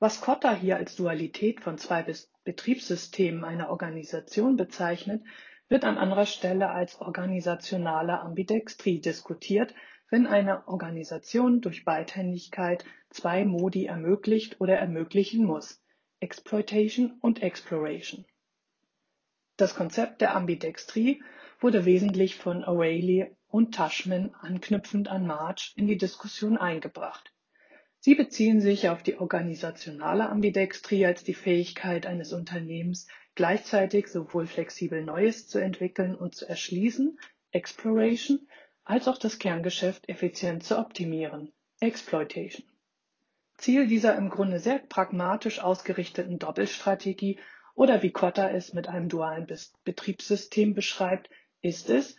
Was 0.00 0.20
Kotter 0.20 0.56
hier 0.56 0.76
als 0.76 0.96
Dualität 0.96 1.60
von 1.60 1.78
zwei 1.78 2.02
Betriebssystemen 2.44 3.44
einer 3.44 3.70
Organisation 3.70 4.56
bezeichnet, 4.56 5.22
wird 5.68 5.84
an 5.84 5.96
anderer 5.96 6.26
Stelle 6.26 6.70
als 6.70 7.00
organisationale 7.00 8.20
Ambidextrie 8.20 9.00
diskutiert, 9.00 9.74
wenn 10.10 10.26
eine 10.26 10.68
Organisation 10.68 11.62
durch 11.62 11.84
Beidhändigkeit 11.84 12.84
zwei 13.08 13.44
Modi 13.44 13.86
ermöglicht 13.86 14.60
oder 14.60 14.76
ermöglichen 14.76 15.44
muss, 15.44 15.82
Exploitation 16.20 17.18
und 17.20 17.42
Exploration. 17.42 18.26
Das 19.56 19.74
Konzept 19.74 20.20
der 20.20 20.36
Ambidextrie 20.36 21.22
wurde 21.60 21.84
wesentlich 21.84 22.36
von 22.36 22.64
O'Reilly 22.64 23.34
und 23.46 23.74
Tushman 23.74 24.34
anknüpfend 24.34 25.08
an 25.08 25.26
March 25.26 25.72
in 25.76 25.86
die 25.86 25.96
Diskussion 25.96 26.58
eingebracht. 26.58 27.31
Sie 28.04 28.16
beziehen 28.16 28.60
sich 28.60 28.88
auf 28.88 29.04
die 29.04 29.18
organisationale 29.18 30.28
Ambidextrie 30.28 31.06
als 31.06 31.22
die 31.22 31.34
Fähigkeit 31.34 32.04
eines 32.04 32.32
Unternehmens, 32.32 33.06
gleichzeitig 33.36 34.08
sowohl 34.08 34.48
flexibel 34.48 35.04
Neues 35.04 35.46
zu 35.46 35.60
entwickeln 35.60 36.16
und 36.16 36.34
zu 36.34 36.48
erschließen, 36.48 37.16
Exploration, 37.52 38.48
als 38.82 39.06
auch 39.06 39.18
das 39.18 39.38
Kerngeschäft 39.38 40.08
effizient 40.08 40.64
zu 40.64 40.80
optimieren, 40.80 41.52
Exploitation. 41.78 42.66
Ziel 43.56 43.86
dieser 43.86 44.16
im 44.16 44.30
Grunde 44.30 44.58
sehr 44.58 44.80
pragmatisch 44.80 45.60
ausgerichteten 45.60 46.40
Doppelstrategie 46.40 47.38
oder 47.76 48.02
wie 48.02 48.10
Kotter 48.10 48.52
es 48.52 48.72
mit 48.72 48.88
einem 48.88 49.08
dualen 49.08 49.46
Betriebssystem 49.84 50.74
beschreibt, 50.74 51.30
ist 51.60 51.88
es, 51.88 52.16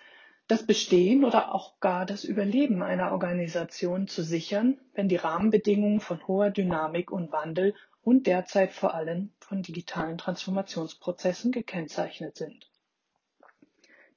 das 0.48 0.66
Bestehen 0.66 1.24
oder 1.24 1.56
auch 1.56 1.80
gar 1.80 2.06
das 2.06 2.24
Überleben 2.24 2.84
einer 2.84 3.12
Organisation 3.12 4.08
zu 4.08 4.24
sichern, 4.24 4.78
wenn 4.94 5.08
die 5.08 5.16
Rahmenbedingungen 5.16 6.00
von 6.00 6.28
hoher 6.28 6.50
Dynamik 6.50 7.12
und 7.12 7.32
Wandel 7.32 7.74
und 8.02 8.28
derzeit 8.28 8.74
vor 8.74 8.94
allem 8.94 9.32
von 9.40 9.62
digitalen 9.62 10.18
Transformationsprozessen 10.18 11.52
gekennzeichnet 11.52 12.36
sind. 12.38 12.70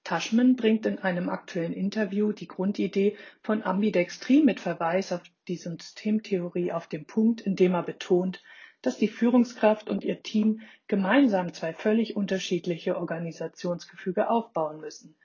Tashman 0.02 0.54
bringt 0.54 0.87
in 0.87 0.99
einem 0.99 1.28
aktuellen 1.28 1.73
Interview 1.73 2.33
die 2.33 2.47
Grundidee 2.47 3.16
von 3.42 3.62
Ambidextrie 3.62 4.42
mit 4.42 4.61
Verweis 4.61 5.12
auf 5.12 5.23
die 5.49 5.56
Systemtheorie 5.56 6.73
auf 6.73 6.87
den 6.87 7.06
Punkt, 7.06 7.40
indem 7.40 7.75
er 7.75 7.83
betont, 7.83 8.42
dass 8.83 8.99
die 8.99 9.09
Führungskraft 9.09 9.88
und 9.88 10.04
ihr 10.04 10.23
Team 10.23 10.61
gemeinsam 10.87 11.52
zwei 11.52 11.73
völlig 11.73 12.14
unterschiedliche 12.14 12.97
Organisationsgefüge 12.97 14.30
aufbauen 14.30 14.80
müssen. 14.80 15.16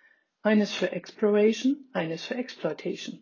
Eines 0.43 0.73
für 0.73 0.91
Exploration, 0.91 1.85
eines 1.93 2.25
für 2.25 2.33
Exploitation. 2.33 3.21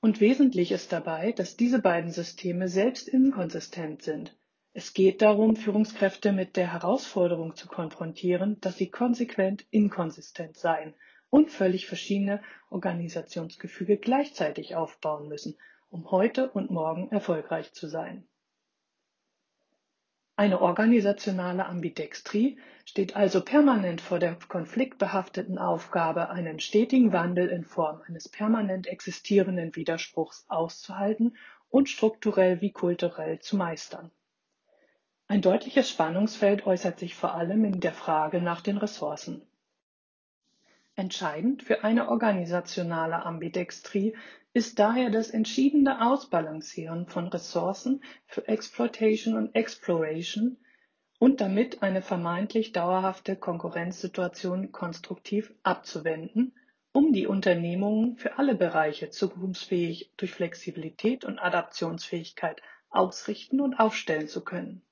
Und 0.00 0.20
wesentlich 0.20 0.72
ist 0.72 0.92
dabei, 0.92 1.32
dass 1.32 1.58
diese 1.58 1.78
beiden 1.78 2.10
Systeme 2.10 2.68
selbst 2.68 3.06
inkonsistent 3.06 4.00
sind. 4.00 4.34
Es 4.72 4.94
geht 4.94 5.20
darum, 5.20 5.56
Führungskräfte 5.56 6.32
mit 6.32 6.56
der 6.56 6.72
Herausforderung 6.72 7.54
zu 7.54 7.68
konfrontieren, 7.68 8.58
dass 8.62 8.78
sie 8.78 8.88
konsequent 8.90 9.66
inkonsistent 9.70 10.56
seien 10.56 10.94
und 11.28 11.50
völlig 11.50 11.86
verschiedene 11.86 12.42
Organisationsgefüge 12.70 13.98
gleichzeitig 13.98 14.74
aufbauen 14.74 15.28
müssen, 15.28 15.58
um 15.90 16.10
heute 16.10 16.50
und 16.50 16.70
morgen 16.70 17.10
erfolgreich 17.10 17.74
zu 17.74 17.88
sein. 17.88 18.26
Eine 20.38 20.60
organisationale 20.60 21.66
Ambidextrie 21.66 22.58
steht 22.84 23.16
also 23.16 23.42
permanent 23.42 24.00
vor 24.00 24.20
der 24.20 24.36
konfliktbehafteten 24.36 25.58
Aufgabe, 25.58 26.30
einen 26.30 26.60
stetigen 26.60 27.12
Wandel 27.12 27.48
in 27.48 27.64
Form 27.64 28.02
eines 28.06 28.28
permanent 28.28 28.86
existierenden 28.86 29.74
Widerspruchs 29.74 30.44
auszuhalten 30.46 31.36
und 31.70 31.88
strukturell 31.88 32.60
wie 32.60 32.70
kulturell 32.70 33.40
zu 33.40 33.56
meistern. 33.56 34.12
Ein 35.26 35.42
deutliches 35.42 35.90
Spannungsfeld 35.90 36.68
äußert 36.68 37.00
sich 37.00 37.16
vor 37.16 37.34
allem 37.34 37.64
in 37.64 37.80
der 37.80 37.92
Frage 37.92 38.40
nach 38.40 38.60
den 38.60 38.78
Ressourcen. 38.78 39.42
Entscheidend 40.98 41.62
für 41.62 41.84
eine 41.84 42.08
organisationale 42.08 43.24
Ambidextrie 43.24 44.16
ist 44.52 44.80
daher 44.80 45.10
das 45.10 45.30
entschiedene 45.30 46.04
Ausbalancieren 46.04 47.06
von 47.06 47.28
Ressourcen 47.28 48.02
für 48.26 48.48
Exploitation 48.48 49.36
und 49.36 49.54
Exploration 49.54 50.56
und 51.20 51.40
damit 51.40 51.84
eine 51.84 52.02
vermeintlich 52.02 52.72
dauerhafte 52.72 53.36
Konkurrenzsituation 53.36 54.72
konstruktiv 54.72 55.54
abzuwenden, 55.62 56.56
um 56.90 57.12
die 57.12 57.28
Unternehmungen 57.28 58.16
für 58.16 58.36
alle 58.36 58.56
Bereiche 58.56 59.08
zukunftsfähig 59.08 60.10
durch 60.16 60.32
Flexibilität 60.32 61.24
und 61.24 61.38
Adaptionsfähigkeit 61.38 62.60
ausrichten 62.90 63.60
und 63.60 63.74
aufstellen 63.78 64.26
zu 64.26 64.42
können. 64.42 64.82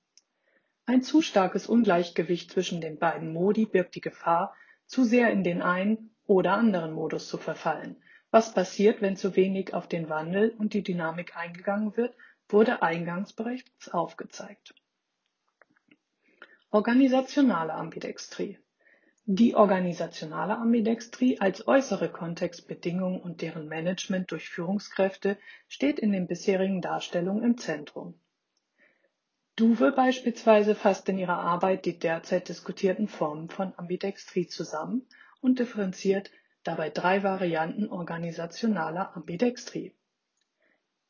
Ein 0.85 1.03
zu 1.03 1.21
starkes 1.21 1.67
Ungleichgewicht 1.67 2.53
zwischen 2.53 2.81
den 2.81 2.97
beiden 3.01 3.33
Modi 3.33 3.67
birgt 3.67 3.97
die 3.97 4.01
Gefahr, 4.01 4.55
zu 4.87 5.05
sehr 5.05 5.31
in 5.31 5.45
den 5.45 5.63
einen 5.63 6.11
oder 6.27 6.55
anderen 6.55 6.93
Modus 6.93 7.29
zu 7.29 7.39
verfallen, 7.39 7.97
was 8.31 8.53
passiert, 8.53 9.01
wenn 9.03 9.17
zu 9.17 9.37
wenig 9.37 9.75
auf 9.75 9.89
den 9.89 10.09
Wandel 10.09 10.51
und 10.59 10.75
die 10.75 10.83
Dynamik 10.83 11.37
eingegangen 11.37 11.97
wird, 11.97 12.15
wurde 12.49 12.83
eingangs 12.83 13.33
bereits 13.33 13.89
aufgezeigt. 13.89 14.75
Organisationale 16.71 17.73
Ambidextrie. 17.73 18.59
Die 19.25 19.57
organisationale 19.57 20.57
Ambidextrie 20.57 21.41
als 21.41 21.67
äußere 21.67 22.09
Kontextbedingung 22.09 23.21
und 23.21 23.43
deren 23.43 23.67
Management 23.67 24.31
durch 24.31 24.49
Führungskräfte 24.49 25.39
steht 25.69 25.99
in 25.99 26.13
den 26.13 26.29
bisherigen 26.29 26.81
Darstellungen 26.81 27.43
im 27.43 27.59
Zentrum. 27.59 28.21
Duwe 29.57 29.91
beispielsweise 29.91 30.75
fasst 30.75 31.09
in 31.09 31.17
ihrer 31.17 31.39
Arbeit 31.39 31.87
die 31.87 31.99
derzeit 31.99 32.51
diskutierten 32.51 33.09
Formen 33.09 33.49
von 33.49 33.73
Ambidextrie 33.79 34.47
zusammen 34.47 35.09
und 35.41 35.59
differenziert 35.59 36.31
dabei 36.63 36.91
drei 36.91 37.23
Varianten 37.23 37.89
organisationaler 37.89 39.17
Ambidextrie. 39.17 39.95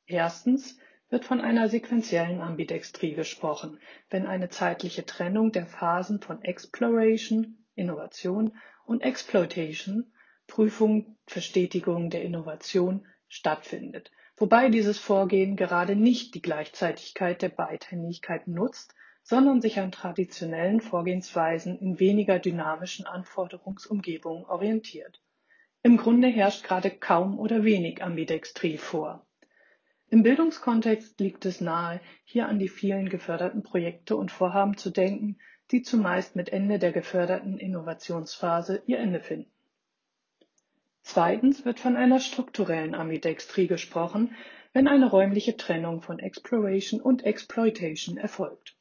Erstens 0.07 0.79
wird 1.09 1.25
von 1.25 1.41
einer 1.41 1.69
sequentiellen 1.69 2.41
Ambidextrie 2.41 3.15
gesprochen, 3.15 3.81
wenn 4.11 4.27
eine 4.27 4.49
zeitliche 4.49 5.05
Trennung 5.05 5.51
der 5.51 5.67
Phasen 5.67 6.21
von 6.21 6.41
Exploration, 6.43 7.65
Innovation 7.75 8.57
und 8.85 9.01
Exploitation, 9.01 10.13
Prüfung, 10.47 11.17
Verstetigung 11.27 12.11
der 12.11 12.23
Innovation 12.23 13.09
stattfindet, 13.27 14.13
wobei 14.37 14.69
dieses 14.69 14.99
Vorgehen 14.99 15.57
gerade 15.57 15.97
nicht 15.97 16.35
die 16.35 16.43
Gleichzeitigkeit 16.43 17.43
der 17.43 17.49
Beidhändigkeit 17.49 18.47
nutzt, 18.47 18.95
sondern 19.23 19.61
sich 19.61 19.81
an 19.81 19.91
traditionellen 19.91 20.81
Vorgehensweisen 20.81 21.79
in 21.79 21.99
weniger 21.99 22.39
dynamischen 22.39 23.07
Anforderungsumgebungen 23.07 24.45
orientiert. 24.45 25.21
Im 25.83 25.97
Grunde 25.97 26.29
herrscht 26.29 26.65
gerade 26.65 26.91
kaum 26.91 27.39
oder 27.39 27.65
wenig 27.65 28.03
Ambidextrie 28.03 28.79
vor. 28.79 29.27
Im 30.09 30.23
Bildungskontext 30.23 31.19
liegt 31.19 31.45
es 31.47 31.61
nahe, 31.61 32.01
hier 32.25 32.49
an 32.49 32.61
die 32.61 32.69
vielen 32.69 33.09
geförderten 33.09 33.65
Projekte 33.65 34.17
und 34.17 34.31
Vorhaben 34.31 34.77
zu 34.77 34.91
denken, 34.91 35.39
die 35.73 35.83
zumeist 35.83 36.37
mit 36.37 36.51
Ende 36.51 36.79
der 36.79 36.93
geförderten 36.93 37.59
Innovationsphase 37.59 38.83
ihr 38.87 39.01
Ende 39.01 39.21
finden. 39.21 39.51
Zweitens 41.09 41.65
wird 41.65 41.79
von 41.79 41.97
einer 41.97 42.19
strukturellen 42.19 42.97
Ambidextrie 42.97 43.69
gesprochen, 43.69 44.35
wenn 44.73 44.89
eine 44.89 45.09
räumliche 45.09 45.57
Trennung 45.57 46.03
von 46.03 46.19
Exploration 46.19 47.01
und 47.01 47.25
Exploitation 47.25 48.17
erfolgt. 48.17 48.75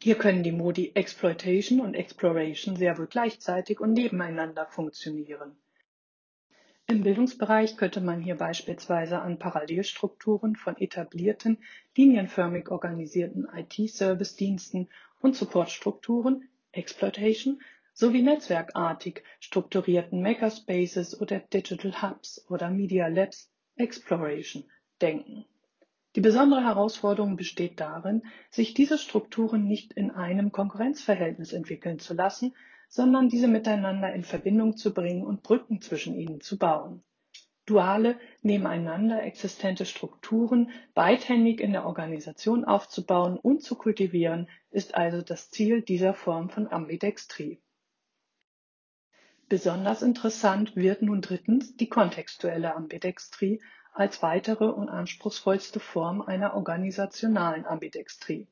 Hier 0.00 0.14
können 0.14 0.44
die 0.44 0.52
Modi 0.52 0.92
Exploitation 0.94 1.80
und 1.80 1.94
Exploration 1.94 2.76
sehr 2.76 2.96
wohl 2.98 3.08
gleichzeitig 3.08 3.80
und 3.80 3.94
nebeneinander 3.94 4.66
funktionieren. 4.66 5.56
Im 6.86 7.02
Bildungsbereich 7.02 7.76
könnte 7.76 8.00
man 8.00 8.20
hier 8.20 8.36
beispielsweise 8.36 9.20
an 9.20 9.40
Parallelstrukturen 9.40 10.54
von 10.54 10.76
etablierten, 10.76 11.58
linienförmig 11.96 12.70
organisierten 12.70 13.48
IT-Service-Diensten 13.52 14.88
und 15.20 15.34
Supportstrukturen 15.34 16.48
Exploitation 16.70 17.60
sowie 17.98 18.22
netzwerkartig 18.22 19.24
strukturierten 19.40 20.22
Makerspaces 20.22 21.20
oder 21.20 21.40
Digital 21.40 22.00
Hubs 22.00 22.46
oder 22.48 22.70
Media 22.70 23.08
Labs 23.08 23.50
Exploration 23.74 24.62
denken. 25.02 25.46
Die 26.14 26.20
besondere 26.20 26.62
Herausforderung 26.62 27.34
besteht 27.34 27.80
darin, 27.80 28.22
sich 28.50 28.72
diese 28.72 28.98
Strukturen 28.98 29.64
nicht 29.64 29.94
in 29.94 30.12
einem 30.12 30.52
Konkurrenzverhältnis 30.52 31.52
entwickeln 31.52 31.98
zu 31.98 32.14
lassen, 32.14 32.54
sondern 32.88 33.28
diese 33.28 33.48
miteinander 33.48 34.14
in 34.14 34.22
Verbindung 34.22 34.76
zu 34.76 34.94
bringen 34.94 35.24
und 35.24 35.42
Brücken 35.42 35.80
zwischen 35.80 36.14
ihnen 36.14 36.40
zu 36.40 36.56
bauen. 36.56 37.02
Duale, 37.66 38.16
nebeneinander 38.42 39.24
existente 39.24 39.84
Strukturen 39.84 40.70
beidhändig 40.94 41.60
in 41.60 41.72
der 41.72 41.84
Organisation 41.84 42.64
aufzubauen 42.64 43.36
und 43.36 43.60
zu 43.64 43.74
kultivieren, 43.74 44.48
ist 44.70 44.94
also 44.94 45.20
das 45.20 45.50
Ziel 45.50 45.82
dieser 45.82 46.14
Form 46.14 46.48
von 46.48 46.68
Ambidextrie. 46.68 47.60
Besonders 49.50 50.02
interessant 50.02 50.76
wird 50.76 51.00
nun 51.00 51.22
drittens 51.22 51.74
die 51.74 51.88
kontextuelle 51.88 52.76
Ambidextrie 52.76 53.62
als 53.94 54.22
weitere 54.22 54.66
und 54.66 54.90
anspruchsvollste 54.90 55.80
Form 55.80 56.20
einer 56.20 56.52
organisationalen 56.54 57.64
Ambidextrie. 57.64 58.46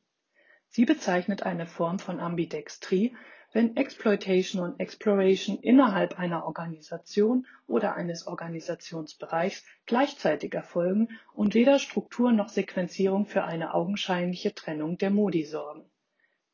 Sie 0.68 0.86
bezeichnet 0.86 1.42
eine 1.42 1.66
Form 1.66 1.98
von 1.98 2.18
Ambidextrie, 2.18 3.14
wenn 3.52 3.76
Exploitation 3.76 4.62
und 4.62 4.80
Exploration 4.80 5.58
innerhalb 5.58 6.18
einer 6.18 6.46
Organisation 6.46 7.46
oder 7.66 7.94
eines 7.94 8.26
Organisationsbereichs 8.26 9.64
gleichzeitig 9.84 10.54
erfolgen 10.54 11.08
und 11.34 11.54
weder 11.54 11.78
Struktur 11.78 12.32
noch 12.32 12.48
Sequenzierung 12.48 13.26
für 13.26 13.44
eine 13.44 13.74
augenscheinliche 13.74 14.54
Trennung 14.54 14.96
der 14.96 15.10
Modi 15.10 15.44
sorgen. 15.44 15.90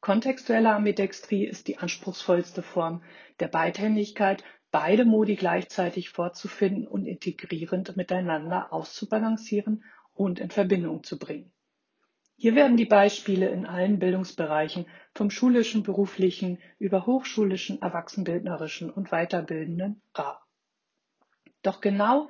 Kontextuelle 0.03 0.75
Ambidextrie 0.75 1.47
ist 1.47 1.69
die 1.69 1.79
anspruchsvollste 1.79 2.61
Form 2.63 3.05
der 3.39 3.47
Beidhändigkeit, 3.47 4.43
beide 4.73 5.05
Modi 5.05 5.37
gleichzeitig 5.37 6.11
vorzufinden 6.11 6.89
und 6.89 7.07
integrierend 7.07 7.97
miteinander 7.97 8.73
auszubalancieren 8.73 9.85
und 10.13 10.41
in 10.41 10.51
Verbindung 10.51 11.05
zu 11.05 11.21
bringen. 11.21 11.53
Hier 12.35 12.57
werden 12.57 12.77
die 12.77 12.85
Beispiele 12.85 13.49
in 13.51 13.65
allen 13.65 14.01
Bildungsbereichen 14.01 14.87
vom 15.15 15.31
schulischen, 15.31 15.85
beruflichen 15.85 16.59
über 16.81 17.07
hochschulischen, 17.07 17.81
erwachsenbildnerischen 17.81 18.91
und 18.91 19.11
weiterbildenden 19.11 20.03
rar. 20.15 20.45
Doch 21.63 21.81
genau 21.81 22.29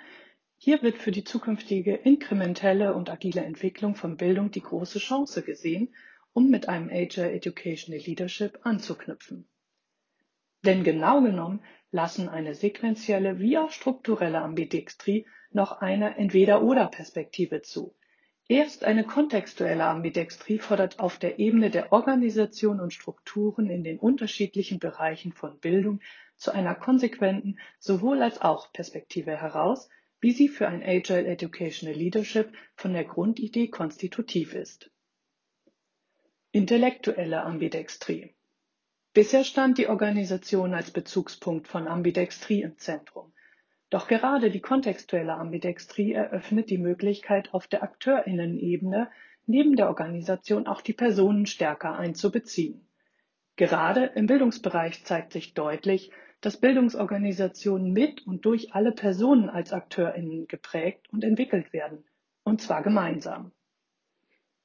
hier 0.58 0.82
wird 0.82 0.98
für 0.98 1.10
die 1.10 1.24
zukünftige 1.24 1.94
inkrementelle 1.94 2.92
und 2.92 3.08
agile 3.08 3.42
Entwicklung 3.42 3.94
von 3.94 4.18
Bildung 4.18 4.50
die 4.50 4.60
große 4.60 4.98
Chance 4.98 5.42
gesehen, 5.42 5.94
um 6.32 6.50
mit 6.50 6.68
einem 6.68 6.88
Agile 6.90 7.32
Educational 7.32 8.00
Leadership 8.00 8.60
anzuknüpfen. 8.62 9.48
Denn 10.64 10.84
genau 10.84 11.20
genommen 11.20 11.60
lassen 11.90 12.28
eine 12.28 12.54
sequentielle 12.54 13.38
wie 13.40 13.58
auch 13.58 13.70
strukturelle 13.70 14.40
Ambidextrie 14.40 15.26
noch 15.50 15.80
eine 15.80 16.16
Entweder-oder-Perspektive 16.16 17.62
zu. 17.62 17.94
Erst 18.48 18.84
eine 18.84 19.04
kontextuelle 19.04 19.84
Ambidextrie 19.84 20.58
fordert 20.58 21.00
auf 21.00 21.18
der 21.18 21.38
Ebene 21.38 21.70
der 21.70 21.92
Organisation 21.92 22.80
und 22.80 22.92
Strukturen 22.92 23.68
in 23.68 23.82
den 23.82 23.98
unterschiedlichen 23.98 24.78
Bereichen 24.78 25.32
von 25.32 25.58
Bildung 25.58 26.00
zu 26.36 26.52
einer 26.52 26.74
konsequenten 26.74 27.58
sowohl 27.78 28.22
als 28.22 28.40
auch 28.40 28.72
Perspektive 28.72 29.36
heraus, 29.36 29.88
wie 30.20 30.32
sie 30.32 30.48
für 30.48 30.68
ein 30.68 30.82
Agile 30.82 31.26
Educational 31.26 31.96
Leadership 31.96 32.52
von 32.76 32.92
der 32.92 33.04
Grundidee 33.04 33.66
konstitutiv 33.66 34.54
ist. 34.54 34.91
Intellektuelle 36.54 37.44
Ambidextrie 37.44 38.34
Bisher 39.14 39.42
stand 39.42 39.78
die 39.78 39.86
Organisation 39.86 40.74
als 40.74 40.90
Bezugspunkt 40.90 41.66
von 41.66 41.88
Ambidextrie 41.88 42.60
im 42.60 42.76
Zentrum. 42.76 43.32
Doch 43.88 44.06
gerade 44.06 44.50
die 44.50 44.60
kontextuelle 44.60 45.32
Ambidextrie 45.32 46.12
eröffnet 46.12 46.68
die 46.68 46.76
Möglichkeit, 46.76 47.54
auf 47.54 47.68
der 47.68 47.82
Akteurinnenebene 47.82 49.10
neben 49.46 49.76
der 49.76 49.88
Organisation 49.88 50.66
auch 50.66 50.82
die 50.82 50.92
Personen 50.92 51.46
stärker 51.46 51.98
einzubeziehen. 51.98 52.86
Gerade 53.56 54.12
im 54.14 54.26
Bildungsbereich 54.26 55.06
zeigt 55.06 55.32
sich 55.32 55.54
deutlich, 55.54 56.10
dass 56.42 56.58
Bildungsorganisationen 56.60 57.94
mit 57.94 58.26
und 58.26 58.44
durch 58.44 58.74
alle 58.74 58.92
Personen 58.92 59.48
als 59.48 59.72
Akteurinnen 59.72 60.48
geprägt 60.48 61.08
und 61.14 61.24
entwickelt 61.24 61.72
werden, 61.72 62.04
und 62.44 62.60
zwar 62.60 62.82
gemeinsam. 62.82 63.52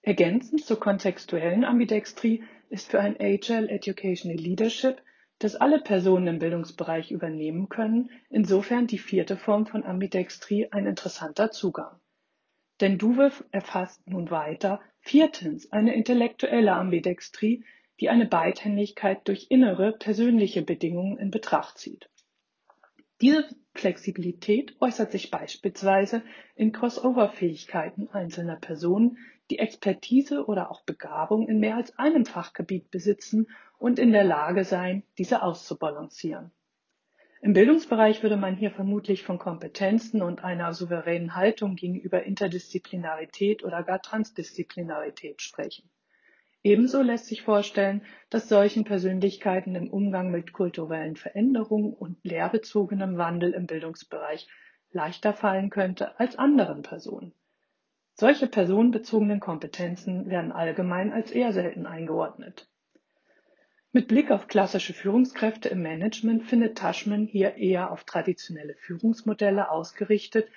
Ergänzend 0.01 0.63
zur 0.63 0.79
kontextuellen 0.79 1.65
Ambidextrie 1.65 2.43
ist 2.69 2.91
für 2.91 2.99
ein 2.99 3.17
Agile 3.19 3.69
Educational 3.69 4.37
Leadership, 4.37 5.01
das 5.39 5.55
alle 5.55 5.79
Personen 5.79 6.27
im 6.27 6.39
Bildungsbereich 6.39 7.11
übernehmen 7.11 7.69
können, 7.69 8.09
insofern 8.29 8.87
die 8.87 8.97
vierte 8.97 9.37
Form 9.37 9.65
von 9.65 9.83
Ambidextrie 9.83 10.71
ein 10.71 10.85
interessanter 10.87 11.51
Zugang. 11.51 11.99
Denn 12.81 12.97
Duwe 12.97 13.31
erfasst 13.51 14.07
nun 14.07 14.29
weiter 14.31 14.81
viertens 14.99 15.71
eine 15.71 15.95
intellektuelle 15.95 16.73
Ambidextrie, 16.73 17.63
die 17.99 18.09
eine 18.09 18.27
Beidhändigkeit 18.27 19.27
durch 19.27 19.47
innere, 19.49 19.91
persönliche 19.91 20.61
Bedingungen 20.61 21.17
in 21.17 21.31
Betracht 21.31 21.77
zieht. 21.77 22.09
Diese 23.19 23.47
Flexibilität 23.73 24.75
äußert 24.79 25.11
sich 25.11 25.31
beispielsweise 25.31 26.21
in 26.55 26.71
Crossover-Fähigkeiten 26.71 28.09
einzelner 28.09 28.57
Personen, 28.57 29.17
die 29.49 29.57
Expertise 29.57 30.45
oder 30.45 30.69
auch 30.69 30.81
Begabung 30.81 31.47
in 31.47 31.59
mehr 31.59 31.77
als 31.77 31.97
einem 31.97 32.25
Fachgebiet 32.25 32.91
besitzen 32.91 33.47
und 33.79 33.97
in 33.97 34.11
der 34.11 34.23
Lage 34.23 34.65
sein, 34.65 35.03
diese 35.17 35.41
auszubalancieren. 35.41 36.51
Im 37.41 37.53
Bildungsbereich 37.53 38.21
würde 38.21 38.37
man 38.37 38.55
hier 38.55 38.71
vermutlich 38.71 39.23
von 39.23 39.39
Kompetenzen 39.39 40.21
und 40.21 40.43
einer 40.43 40.73
souveränen 40.73 41.35
Haltung 41.35 41.75
gegenüber 41.75 42.23
Interdisziplinarität 42.23 43.63
oder 43.63 43.83
gar 43.83 44.01
Transdisziplinarität 44.01 45.41
sprechen. 45.41 45.89
Ebenso 46.67 47.01
lässt 47.01 47.27
sich 47.27 47.43
vorstellen, 47.43 48.01
dass 48.29 48.49
solchen 48.49 48.83
Persönlichkeiten 48.83 49.73
im 49.75 49.89
Umgang 49.89 50.31
mit 50.31 50.51
kulturellen 50.51 51.15
Veränderungen 51.15 51.93
und 51.93 52.21
lehrbezogenem 52.25 53.17
Wandel 53.17 53.53
im 53.53 53.67
Bildungsbereich 53.67 54.49
leichter 54.91 55.31
fallen 55.31 55.69
könnte 55.69 56.19
als 56.19 56.37
anderen 56.37 56.81
Personen. 56.81 57.31
Solche 58.15 58.47
personenbezogenen 58.47 59.39
Kompetenzen 59.39 60.29
werden 60.29 60.51
allgemein 60.51 61.13
als 61.13 61.31
eher 61.31 61.53
selten 61.53 61.85
eingeordnet. 61.85 62.69
Mit 63.93 64.09
Blick 64.09 64.29
auf 64.29 64.49
klassische 64.49 64.91
Führungskräfte 64.93 65.69
im 65.69 65.81
Management 65.81 66.43
findet 66.43 66.77
Taschman 66.77 67.27
hier 67.27 67.55
eher 67.55 67.91
auf 67.91 68.03
traditionelle 68.03 68.75
Führungsmodelle 68.75 69.71
ausgerichtet, 69.71 70.49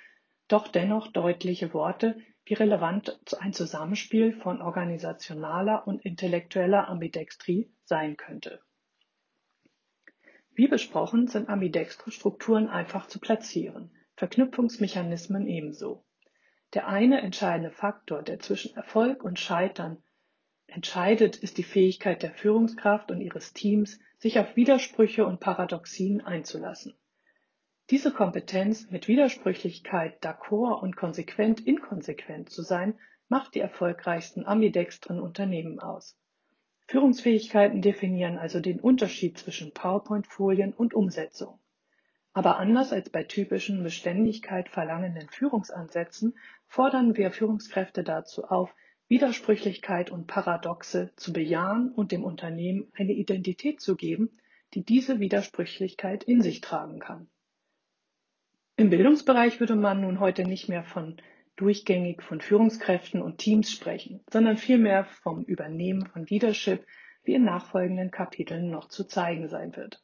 doch 0.49 0.67
dennoch 0.67 1.07
deutliche 1.07 1.73
Worte, 1.73 2.17
wie 2.45 2.53
relevant 2.55 3.19
ein 3.39 3.53
Zusammenspiel 3.53 4.33
von 4.33 4.61
organisationaler 4.61 5.87
und 5.87 6.03
intellektueller 6.05 6.87
Ambidextrie 6.87 7.71
sein 7.83 8.17
könnte. 8.17 8.61
Wie 10.53 10.67
besprochen 10.67 11.27
sind 11.27 11.49
ambidextre 11.49 12.11
Strukturen 12.11 12.67
einfach 12.67 13.07
zu 13.07 13.19
platzieren, 13.19 13.91
Verknüpfungsmechanismen 14.15 15.47
ebenso. 15.47 16.03
Der 16.73 16.87
eine 16.87 17.21
entscheidende 17.21 17.71
Faktor, 17.71 18.21
der 18.21 18.39
zwischen 18.39 18.75
Erfolg 18.75 19.23
und 19.23 19.39
Scheitern 19.39 20.03
entscheidet, 20.67 21.37
ist 21.37 21.57
die 21.57 21.63
Fähigkeit 21.63 22.21
der 22.21 22.33
Führungskraft 22.33 23.11
und 23.11 23.21
ihres 23.21 23.53
Teams, 23.53 23.99
sich 24.17 24.39
auf 24.39 24.55
Widersprüche 24.55 25.25
und 25.25 25.39
Paradoxien 25.39 26.21
einzulassen. 26.21 26.97
Diese 27.91 28.13
Kompetenz, 28.13 28.89
mit 28.89 29.09
Widersprüchlichkeit 29.09 30.23
d'accord 30.23 30.81
und 30.81 30.95
konsequent 30.95 31.59
inkonsequent 31.67 32.49
zu 32.49 32.61
sein, 32.61 32.97
macht 33.27 33.53
die 33.53 33.59
erfolgreichsten 33.59 34.45
ambidextren 34.45 35.19
Unternehmen 35.19 35.77
aus. 35.81 36.17
Führungsfähigkeiten 36.87 37.81
definieren 37.81 38.37
also 38.37 38.61
den 38.61 38.79
Unterschied 38.79 39.37
zwischen 39.37 39.73
PowerPoint-Folien 39.73 40.71
und 40.71 40.93
Umsetzung. 40.93 41.59
Aber 42.31 42.59
anders 42.59 42.93
als 42.93 43.09
bei 43.09 43.25
typischen 43.25 43.83
Beständigkeit 43.83 44.69
verlangenden 44.69 45.27
Führungsansätzen 45.27 46.37
fordern 46.67 47.17
wir 47.17 47.29
Führungskräfte 47.31 48.05
dazu 48.05 48.45
auf, 48.45 48.73
Widersprüchlichkeit 49.09 50.11
und 50.11 50.27
Paradoxe 50.27 51.11
zu 51.17 51.33
bejahen 51.33 51.91
und 51.91 52.13
dem 52.13 52.23
Unternehmen 52.23 52.89
eine 52.95 53.11
Identität 53.11 53.81
zu 53.81 53.97
geben, 53.97 54.29
die 54.75 54.85
diese 54.85 55.19
Widersprüchlichkeit 55.19 56.23
in 56.23 56.41
sich 56.41 56.61
tragen 56.61 56.99
kann. 56.99 57.27
Im 58.81 58.89
Bildungsbereich 58.89 59.59
würde 59.59 59.75
man 59.75 60.01
nun 60.01 60.19
heute 60.19 60.43
nicht 60.43 60.67
mehr 60.67 60.83
von 60.83 61.17
durchgängig 61.55 62.23
von 62.23 62.41
Führungskräften 62.41 63.21
und 63.21 63.37
Teams 63.37 63.71
sprechen, 63.71 64.21
sondern 64.27 64.57
vielmehr 64.57 65.05
vom 65.05 65.43
Übernehmen 65.43 66.07
von 66.07 66.25
Leadership, 66.25 66.83
wie 67.23 67.35
in 67.35 67.43
nachfolgenden 67.43 68.09
Kapiteln 68.09 68.71
noch 68.71 68.87
zu 68.87 69.03
zeigen 69.03 69.47
sein 69.49 69.75
wird. 69.75 70.01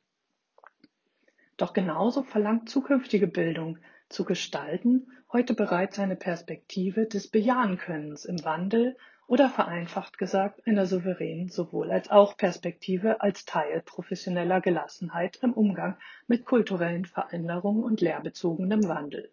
Doch 1.58 1.74
genauso 1.74 2.22
verlangt 2.22 2.70
zukünftige 2.70 3.26
Bildung 3.26 3.80
zu 4.10 4.26
gestalten 4.26 5.08
heute 5.34 5.56
bereits 5.56 5.98
eine 5.98 6.16
Perspektive 6.16 7.08
des 7.08 7.32
Bejahenkönnens 7.32 8.26
im 8.26 8.46
Wandel 8.46 8.96
oder 9.28 9.50
vereinfacht 9.50 10.18
gesagt 10.18 10.66
einer 10.66 10.86
souveränen 10.86 11.50
sowohl 11.50 11.92
als 11.92 12.10
auch 12.10 12.38
Perspektive 12.38 13.22
als 13.22 13.46
Teil 13.46 13.82
professioneller 13.86 14.62
Gelassenheit 14.62 15.40
im 15.44 15.54
Umgang 15.54 15.98
mit 16.28 16.46
kulturellen 16.46 17.06
Veränderungen 17.06 17.84
und 17.84 18.02
lehrbezogenem 18.02 18.88
Wandel. 18.88 19.32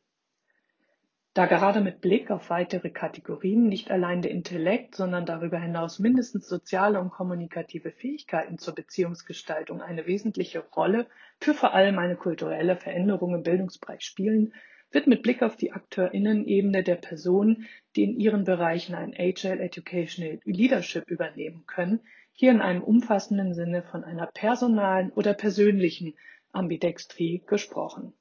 Da 1.33 1.47
gerade 1.47 1.81
mit 1.81 2.01
Blick 2.01 2.31
auf 2.31 2.51
weitere 2.51 2.91
Kategorien 2.91 3.67
nicht 3.67 3.91
allein 3.91 4.23
der 4.23 4.31
Intellekt, 4.31 4.95
sondern 4.95 5.27
darüber 5.27 5.59
hinaus 5.59 5.99
mindestens 5.99 6.49
soziale 6.49 7.01
und 7.01 7.11
kommunikative 7.11 7.91
Fähigkeiten 7.91 8.59
zur 8.59 8.77
Beziehungsgestaltung 8.77 9.83
eine 9.83 10.07
wesentliche 10.07 10.61
Rolle 10.61 11.09
für 11.41 11.55
vor 11.55 11.75
allem 11.75 11.99
eine 11.99 12.15
kulturelle 12.15 12.77
Veränderung 12.77 13.35
im 13.35 13.43
Bildungsbereich 13.43 14.03
spielen, 14.03 14.53
wird 14.95 15.07
mit 15.07 15.23
Blick 15.23 15.43
auf 15.43 15.57
die 15.57 15.73
AkteurInnen-Ebene 15.73 16.83
der 16.83 16.95
Personen, 16.97 17.67
die 17.97 18.05
in 18.05 18.19
ihren 18.19 18.45
Bereichen 18.45 18.95
ein 18.95 19.15
Agile 19.17 19.61
Educational 19.61 20.41
Leadership 20.45 21.11
übernehmen 21.11 21.65
können, 21.67 22.01
hier 22.33 22.51
in 22.51 22.61
einem 22.61 22.83
umfassenden 22.83 23.55
Sinne 23.55 23.83
von 23.83 24.05
einer 24.05 24.27
personalen 24.27 25.11
oder 25.11 25.35
persönlichen 25.35 26.15
Ambidextrie 26.53 27.43
gesprochen. 27.47 28.13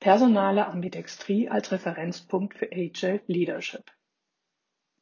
Personale 0.00 0.66
Ambidextrie 0.66 1.48
als 1.48 1.72
Referenzpunkt 1.72 2.54
für 2.54 2.70
Agile 2.72 3.20
Leadership. 3.26 3.90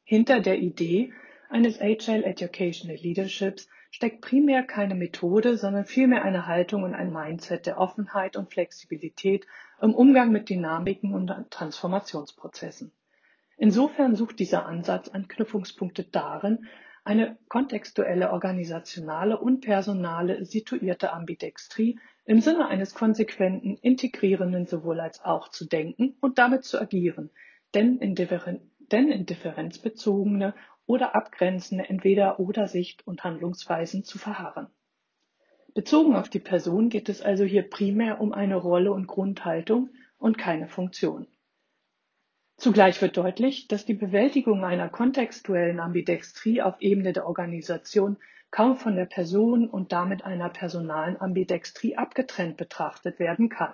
Hinter 0.03 0.39
der 0.39 0.59
Idee 0.59 1.13
eines 1.49 1.79
Agile 1.79 2.23
Educational 2.23 2.97
Leaderships 2.97 3.67
steckt 3.93 4.21
primär 4.21 4.63
keine 4.63 4.95
Methode, 4.95 5.55
sondern 5.55 5.85
vielmehr 5.85 6.23
eine 6.23 6.47
Haltung 6.47 6.81
und 6.81 6.95
ein 6.95 7.13
Mindset 7.13 7.67
der 7.67 7.77
Offenheit 7.77 8.35
und 8.35 8.51
Flexibilität 8.51 9.45
im 9.79 9.93
Umgang 9.93 10.31
mit 10.31 10.49
Dynamiken 10.49 11.13
und 11.13 11.31
Transformationsprozessen. 11.51 12.91
Insofern 13.55 14.15
sucht 14.15 14.39
dieser 14.39 14.65
Ansatz 14.65 15.09
Anknüpfungspunkte 15.09 16.05
darin, 16.05 16.65
eine 17.03 17.37
kontextuelle, 17.49 18.31
organisationale 18.31 19.37
und 19.37 19.61
personale 19.61 20.43
situierte 20.43 21.13
Ambidextrie 21.13 21.99
im 22.25 22.41
Sinne 22.41 22.69
eines 22.69 22.95
konsequenten, 22.95 23.77
integrierenden 23.77 24.65
sowohl 24.65 25.01
als 25.01 25.23
auch 25.23 25.49
zu 25.49 25.65
denken 25.65 26.15
und 26.19 26.39
damit 26.39 26.63
zu 26.63 26.81
agieren, 26.81 27.29
denn 27.75 27.99
in, 27.99 28.15
Differen 28.15 28.71
denn 28.91 29.11
in 29.11 29.25
differenzbezogene 29.27 30.55
oder 30.85 31.15
abgrenzende 31.15 31.89
Entweder-oder 31.89 32.67
Sicht 32.67 33.05
und 33.07 33.23
Handlungsweisen 33.23 34.03
zu 34.03 34.17
verharren. 34.17 34.67
Bezogen 35.73 36.15
auf 36.15 36.29
die 36.29 36.39
Person 36.39 36.89
geht 36.89 37.09
es 37.09 37.21
also 37.21 37.43
hier 37.43 37.67
primär 37.67 38.21
um 38.21 38.31
eine 38.31 38.57
Rolle 38.57 38.91
und 38.91 39.07
Grundhaltung 39.07 39.89
und 40.17 40.37
keine 40.37 40.67
Funktion. 40.67 41.27
Zugleich 42.57 43.01
wird 43.01 43.17
deutlich, 43.17 43.67
dass 43.67 43.85
die 43.85 43.95
Bewältigung 43.95 44.63
einer 44.63 44.87
kontextuellen 44.87 45.79
Ambidextrie 45.79 46.61
auf 46.61 46.79
Ebene 46.81 47.11
der 47.11 47.25
Organisation 47.25 48.17
kaum 48.51 48.77
von 48.77 48.95
der 48.95 49.05
Person 49.05 49.67
und 49.67 49.91
damit 49.91 50.23
einer 50.23 50.49
personalen 50.49 51.19
Ambidextrie 51.19 51.97
abgetrennt 51.97 52.55
betrachtet 52.55 53.17
werden 53.17 53.49
kann. 53.49 53.73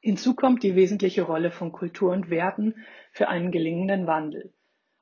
Hinzu 0.00 0.34
kommt 0.34 0.62
die 0.62 0.74
wesentliche 0.74 1.22
Rolle 1.22 1.50
von 1.50 1.72
Kultur 1.72 2.12
und 2.12 2.28
Werten 2.28 2.74
für 3.12 3.28
einen 3.28 3.50
gelingenden 3.50 4.06
Wandel. 4.06 4.52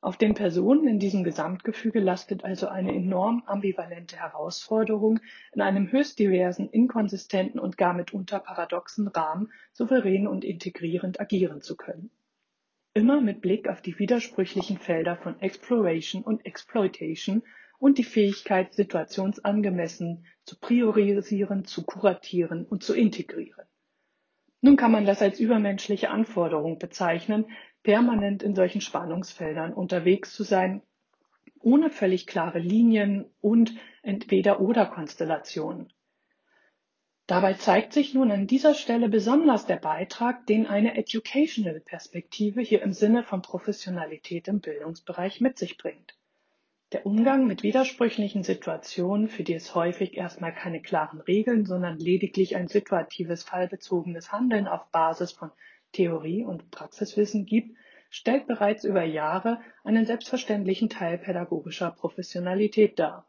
Auf 0.02 0.16
den 0.16 0.32
Personen 0.32 0.88
in 0.88 0.98
diesem 0.98 1.24
Gesamtgefüge 1.24 2.00
lastet 2.00 2.42
also 2.42 2.68
eine 2.68 2.94
enorm 2.94 3.42
ambivalente 3.44 4.16
Herausforderung, 4.16 5.20
in 5.52 5.60
einem 5.60 5.92
höchst 5.92 6.18
diversen, 6.18 6.70
inkonsistenten 6.70 7.60
und 7.60 7.76
gar 7.76 7.92
mitunter 7.92 8.38
paradoxen 8.38 9.08
Rahmen 9.08 9.52
souverän 9.72 10.26
und 10.26 10.42
integrierend 10.42 11.20
agieren 11.20 11.60
zu 11.60 11.76
können. 11.76 12.10
Immer 12.94 13.20
mit 13.20 13.42
Blick 13.42 13.68
auf 13.68 13.82
die 13.82 13.98
widersprüchlichen 13.98 14.78
Felder 14.78 15.16
von 15.16 15.38
Exploration 15.40 16.22
und 16.22 16.46
Exploitation 16.46 17.42
und 17.78 17.98
die 17.98 18.04
Fähigkeit, 18.04 18.72
situationsangemessen 18.72 20.24
zu 20.44 20.58
priorisieren, 20.58 21.66
zu 21.66 21.84
kuratieren 21.84 22.64
und 22.64 22.82
zu 22.82 22.94
integrieren. 22.94 23.66
Nun 24.62 24.76
kann 24.76 24.92
man 24.92 25.06
das 25.06 25.22
als 25.22 25.40
übermenschliche 25.40 26.10
Anforderung 26.10 26.78
bezeichnen, 26.78 27.46
permanent 27.82 28.42
in 28.42 28.54
solchen 28.54 28.80
Spannungsfeldern 28.80 29.72
unterwegs 29.72 30.34
zu 30.34 30.42
sein, 30.42 30.82
ohne 31.60 31.90
völlig 31.90 32.26
klare 32.26 32.58
Linien 32.58 33.26
und 33.40 33.74
Entweder-oder-Konstellationen. 34.02 35.92
Dabei 37.26 37.54
zeigt 37.54 37.92
sich 37.92 38.12
nun 38.12 38.32
an 38.32 38.48
dieser 38.48 38.74
Stelle 38.74 39.08
besonders 39.08 39.64
der 39.64 39.76
Beitrag, 39.76 40.46
den 40.46 40.66
eine 40.66 40.96
Educational 40.96 41.78
Perspektive 41.78 42.60
hier 42.60 42.82
im 42.82 42.92
Sinne 42.92 43.22
von 43.22 43.40
Professionalität 43.40 44.48
im 44.48 44.60
Bildungsbereich 44.60 45.40
mit 45.40 45.56
sich 45.56 45.78
bringt. 45.78 46.16
Der 46.92 47.06
Umgang 47.06 47.46
mit 47.46 47.62
widersprüchlichen 47.62 48.42
Situationen, 48.42 49.28
für 49.28 49.44
die 49.44 49.54
es 49.54 49.76
häufig 49.76 50.16
erstmal 50.16 50.52
keine 50.52 50.82
klaren 50.82 51.20
Regeln, 51.20 51.64
sondern 51.64 51.98
lediglich 51.98 52.56
ein 52.56 52.66
situatives, 52.66 53.44
fallbezogenes 53.44 54.32
Handeln 54.32 54.66
auf 54.66 54.90
Basis 54.90 55.30
von 55.30 55.52
Theorie 55.92 56.44
und 56.44 56.70
Praxiswissen 56.70 57.46
gibt, 57.46 57.76
stellt 58.10 58.46
bereits 58.46 58.84
über 58.84 59.04
Jahre 59.04 59.60
einen 59.84 60.04
selbstverständlichen 60.04 60.88
Teil 60.88 61.18
pädagogischer 61.18 61.90
Professionalität 61.90 62.98
dar. 62.98 63.26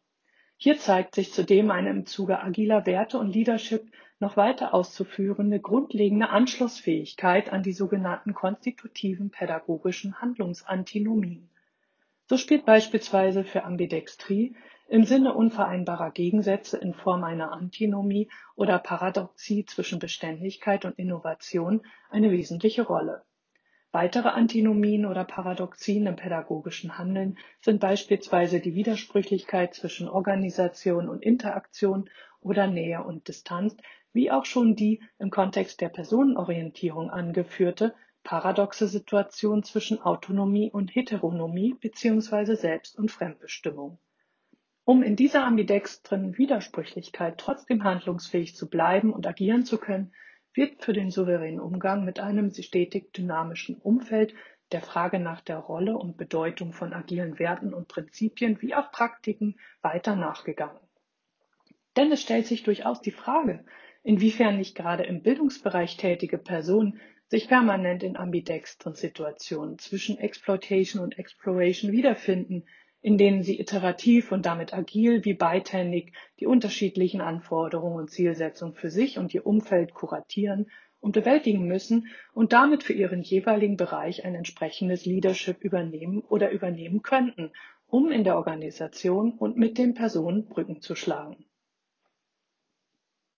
Hier 0.58 0.78
zeigt 0.78 1.16
sich 1.16 1.34
zudem 1.34 1.72
eine 1.72 1.90
im 1.90 2.06
Zuge 2.06 2.40
agiler 2.40 2.86
Werte 2.86 3.18
und 3.18 3.34
Leadership 3.34 3.92
noch 4.20 4.38
weiter 4.38 4.74
auszuführende 4.74 5.60
grundlegende 5.60 6.30
Anschlussfähigkeit 6.30 7.52
an 7.52 7.64
die 7.64 7.74
sogenannten 7.74 8.34
konstitutiven 8.36 9.32
pädagogischen 9.32 10.22
Handlungsantinomien. 10.22 11.50
So 12.30 12.38
spielt 12.38 12.66
beispielsweise 12.66 13.44
für 13.44 13.64
Ambidextrie 13.64 14.56
im 14.92 15.06
Sinne 15.06 15.34
unvereinbarer 15.34 16.12
Gegensätze 16.12 16.78
in 16.78 16.94
Form 16.94 17.24
einer 17.24 17.54
Antinomie 17.54 18.30
oder 18.56 18.78
Paradoxie 18.78 19.64
zwischen 19.64 20.00
Beständigkeit 20.00 20.84
und 20.84 21.00
Innovation 21.00 21.84
eine 22.10 22.30
wesentliche 22.30 22.82
Rolle. 22.82 23.24
Weitere 23.94 24.28
Antinomien 24.28 25.06
oder 25.06 25.24
Paradoxien 25.24 26.08
im 26.08 26.18
pädagogischen 26.18 26.98
Handeln 26.98 27.38
sind 27.62 27.80
beispielsweise 27.80 28.60
die 28.60 28.76
Widersprüchlichkeit 28.76 29.74
zwischen 29.76 30.10
Organisation 30.10 31.08
und 31.08 31.24
Interaktion 31.24 32.10
oder 32.42 32.68
Nähe 32.68 33.02
und 33.02 33.30
Distanz, 33.30 33.78
wie 34.12 34.30
auch 34.30 34.44
schon 34.44 34.76
die 34.76 35.02
im 35.20 35.30
Kontext 35.30 35.80
der 35.80 35.88
Personenorientierung 35.88 37.10
angeführte 37.10 37.96
paradoxe 38.24 38.90
Situation 38.90 39.64
zwischen 39.64 40.02
Autonomie 40.02 40.70
und 40.70 40.94
Heteronomie 40.94 41.76
bzw. 41.76 42.56
Selbst- 42.56 42.98
und 43.00 43.10
Fremdbestimmung. 43.10 43.98
Um 44.84 45.04
in 45.04 45.16
dieser 45.16 45.46
ambidextren 45.46 46.38
Widersprüchlichkeit 46.38 47.38
trotzdem 47.38 47.84
handlungsfähig 47.84 48.56
zu 48.56 48.70
bleiben 48.70 49.14
und 49.14 49.28
agieren 49.28 49.64
zu 49.64 49.78
können, 49.78 50.12
wird 50.54 50.84
für 50.84 50.94
den 50.94 51.12
souveränen 51.12 51.60
Umgang 51.60 52.04
mit 52.04 52.20
einem 52.20 52.52
stetig 52.52 53.14
dynamischen 53.14 53.76
Umfeld 53.76 54.34
der 54.72 54.82
Frage 54.82 55.20
nach 55.20 55.42
der 55.42 55.58
Rolle 55.58 55.98
und 55.98 56.18
Bedeutung 56.18 56.74
von 56.74 56.94
agilen 56.94 57.40
Werten 57.40 57.74
und 57.74 57.88
Prinzipien 57.88 58.62
wie 58.62 58.74
auch 58.74 58.92
Praktiken 58.92 59.60
weiter 59.82 60.16
nachgegangen. 60.16 60.80
Denn 61.98 62.12
es 62.12 62.22
stellt 62.22 62.48
sich 62.48 62.64
durchaus 62.64 63.02
die 63.02 63.12
Frage, 63.12 63.66
inwiefern 64.04 64.58
nicht 64.58 64.76
gerade 64.76 65.04
im 65.04 65.22
Bildungsbereich 65.22 65.98
tätige 65.98 66.38
Personen 66.38 67.00
sich 67.28 67.48
permanent 67.48 68.04
in 68.04 68.18
ambidextren 68.18 68.94
Situationen 68.94 69.78
zwischen 69.78 70.18
Exploitation 70.18 71.04
und 71.04 71.18
Exploration 71.20 71.92
wiederfinden, 71.92 72.66
in 73.02 73.18
denen 73.18 73.42
sie 73.44 73.60
iterativ 73.60 74.32
und 74.32 74.46
damit 74.46 74.74
agil 74.74 75.26
wie 75.26 75.34
beidhändig 75.34 76.14
die 76.40 76.46
unterschiedlichen 76.46 77.22
Anforderungen 77.22 77.98
und 77.98 78.12
Zielsetzungen 78.12 78.76
für 78.76 78.90
sich 78.90 79.18
und 79.18 79.34
ihr 79.34 79.46
Umfeld 79.46 79.94
kuratieren 79.94 80.70
und 81.00 81.14
bewältigen 81.14 81.66
müssen 81.68 82.08
und 82.34 82.54
damit 82.54 82.84
für 82.84 82.94
ihren 82.94 83.22
jeweiligen 83.24 83.76
Bereich 83.76 84.24
ein 84.24 84.36
entsprechendes 84.36 85.06
Leadership 85.06 85.64
übernehmen 85.64 86.22
oder 86.22 86.52
übernehmen 86.52 87.02
könnten, 87.02 87.52
um 87.88 88.12
in 88.12 88.24
der 88.24 88.38
Organisation 88.38 89.34
und 89.34 89.58
mit 89.58 89.78
den 89.78 89.96
Personen 89.96 90.46
Brücken 90.46 90.82
zu 90.82 90.96
schlagen. 90.96 91.46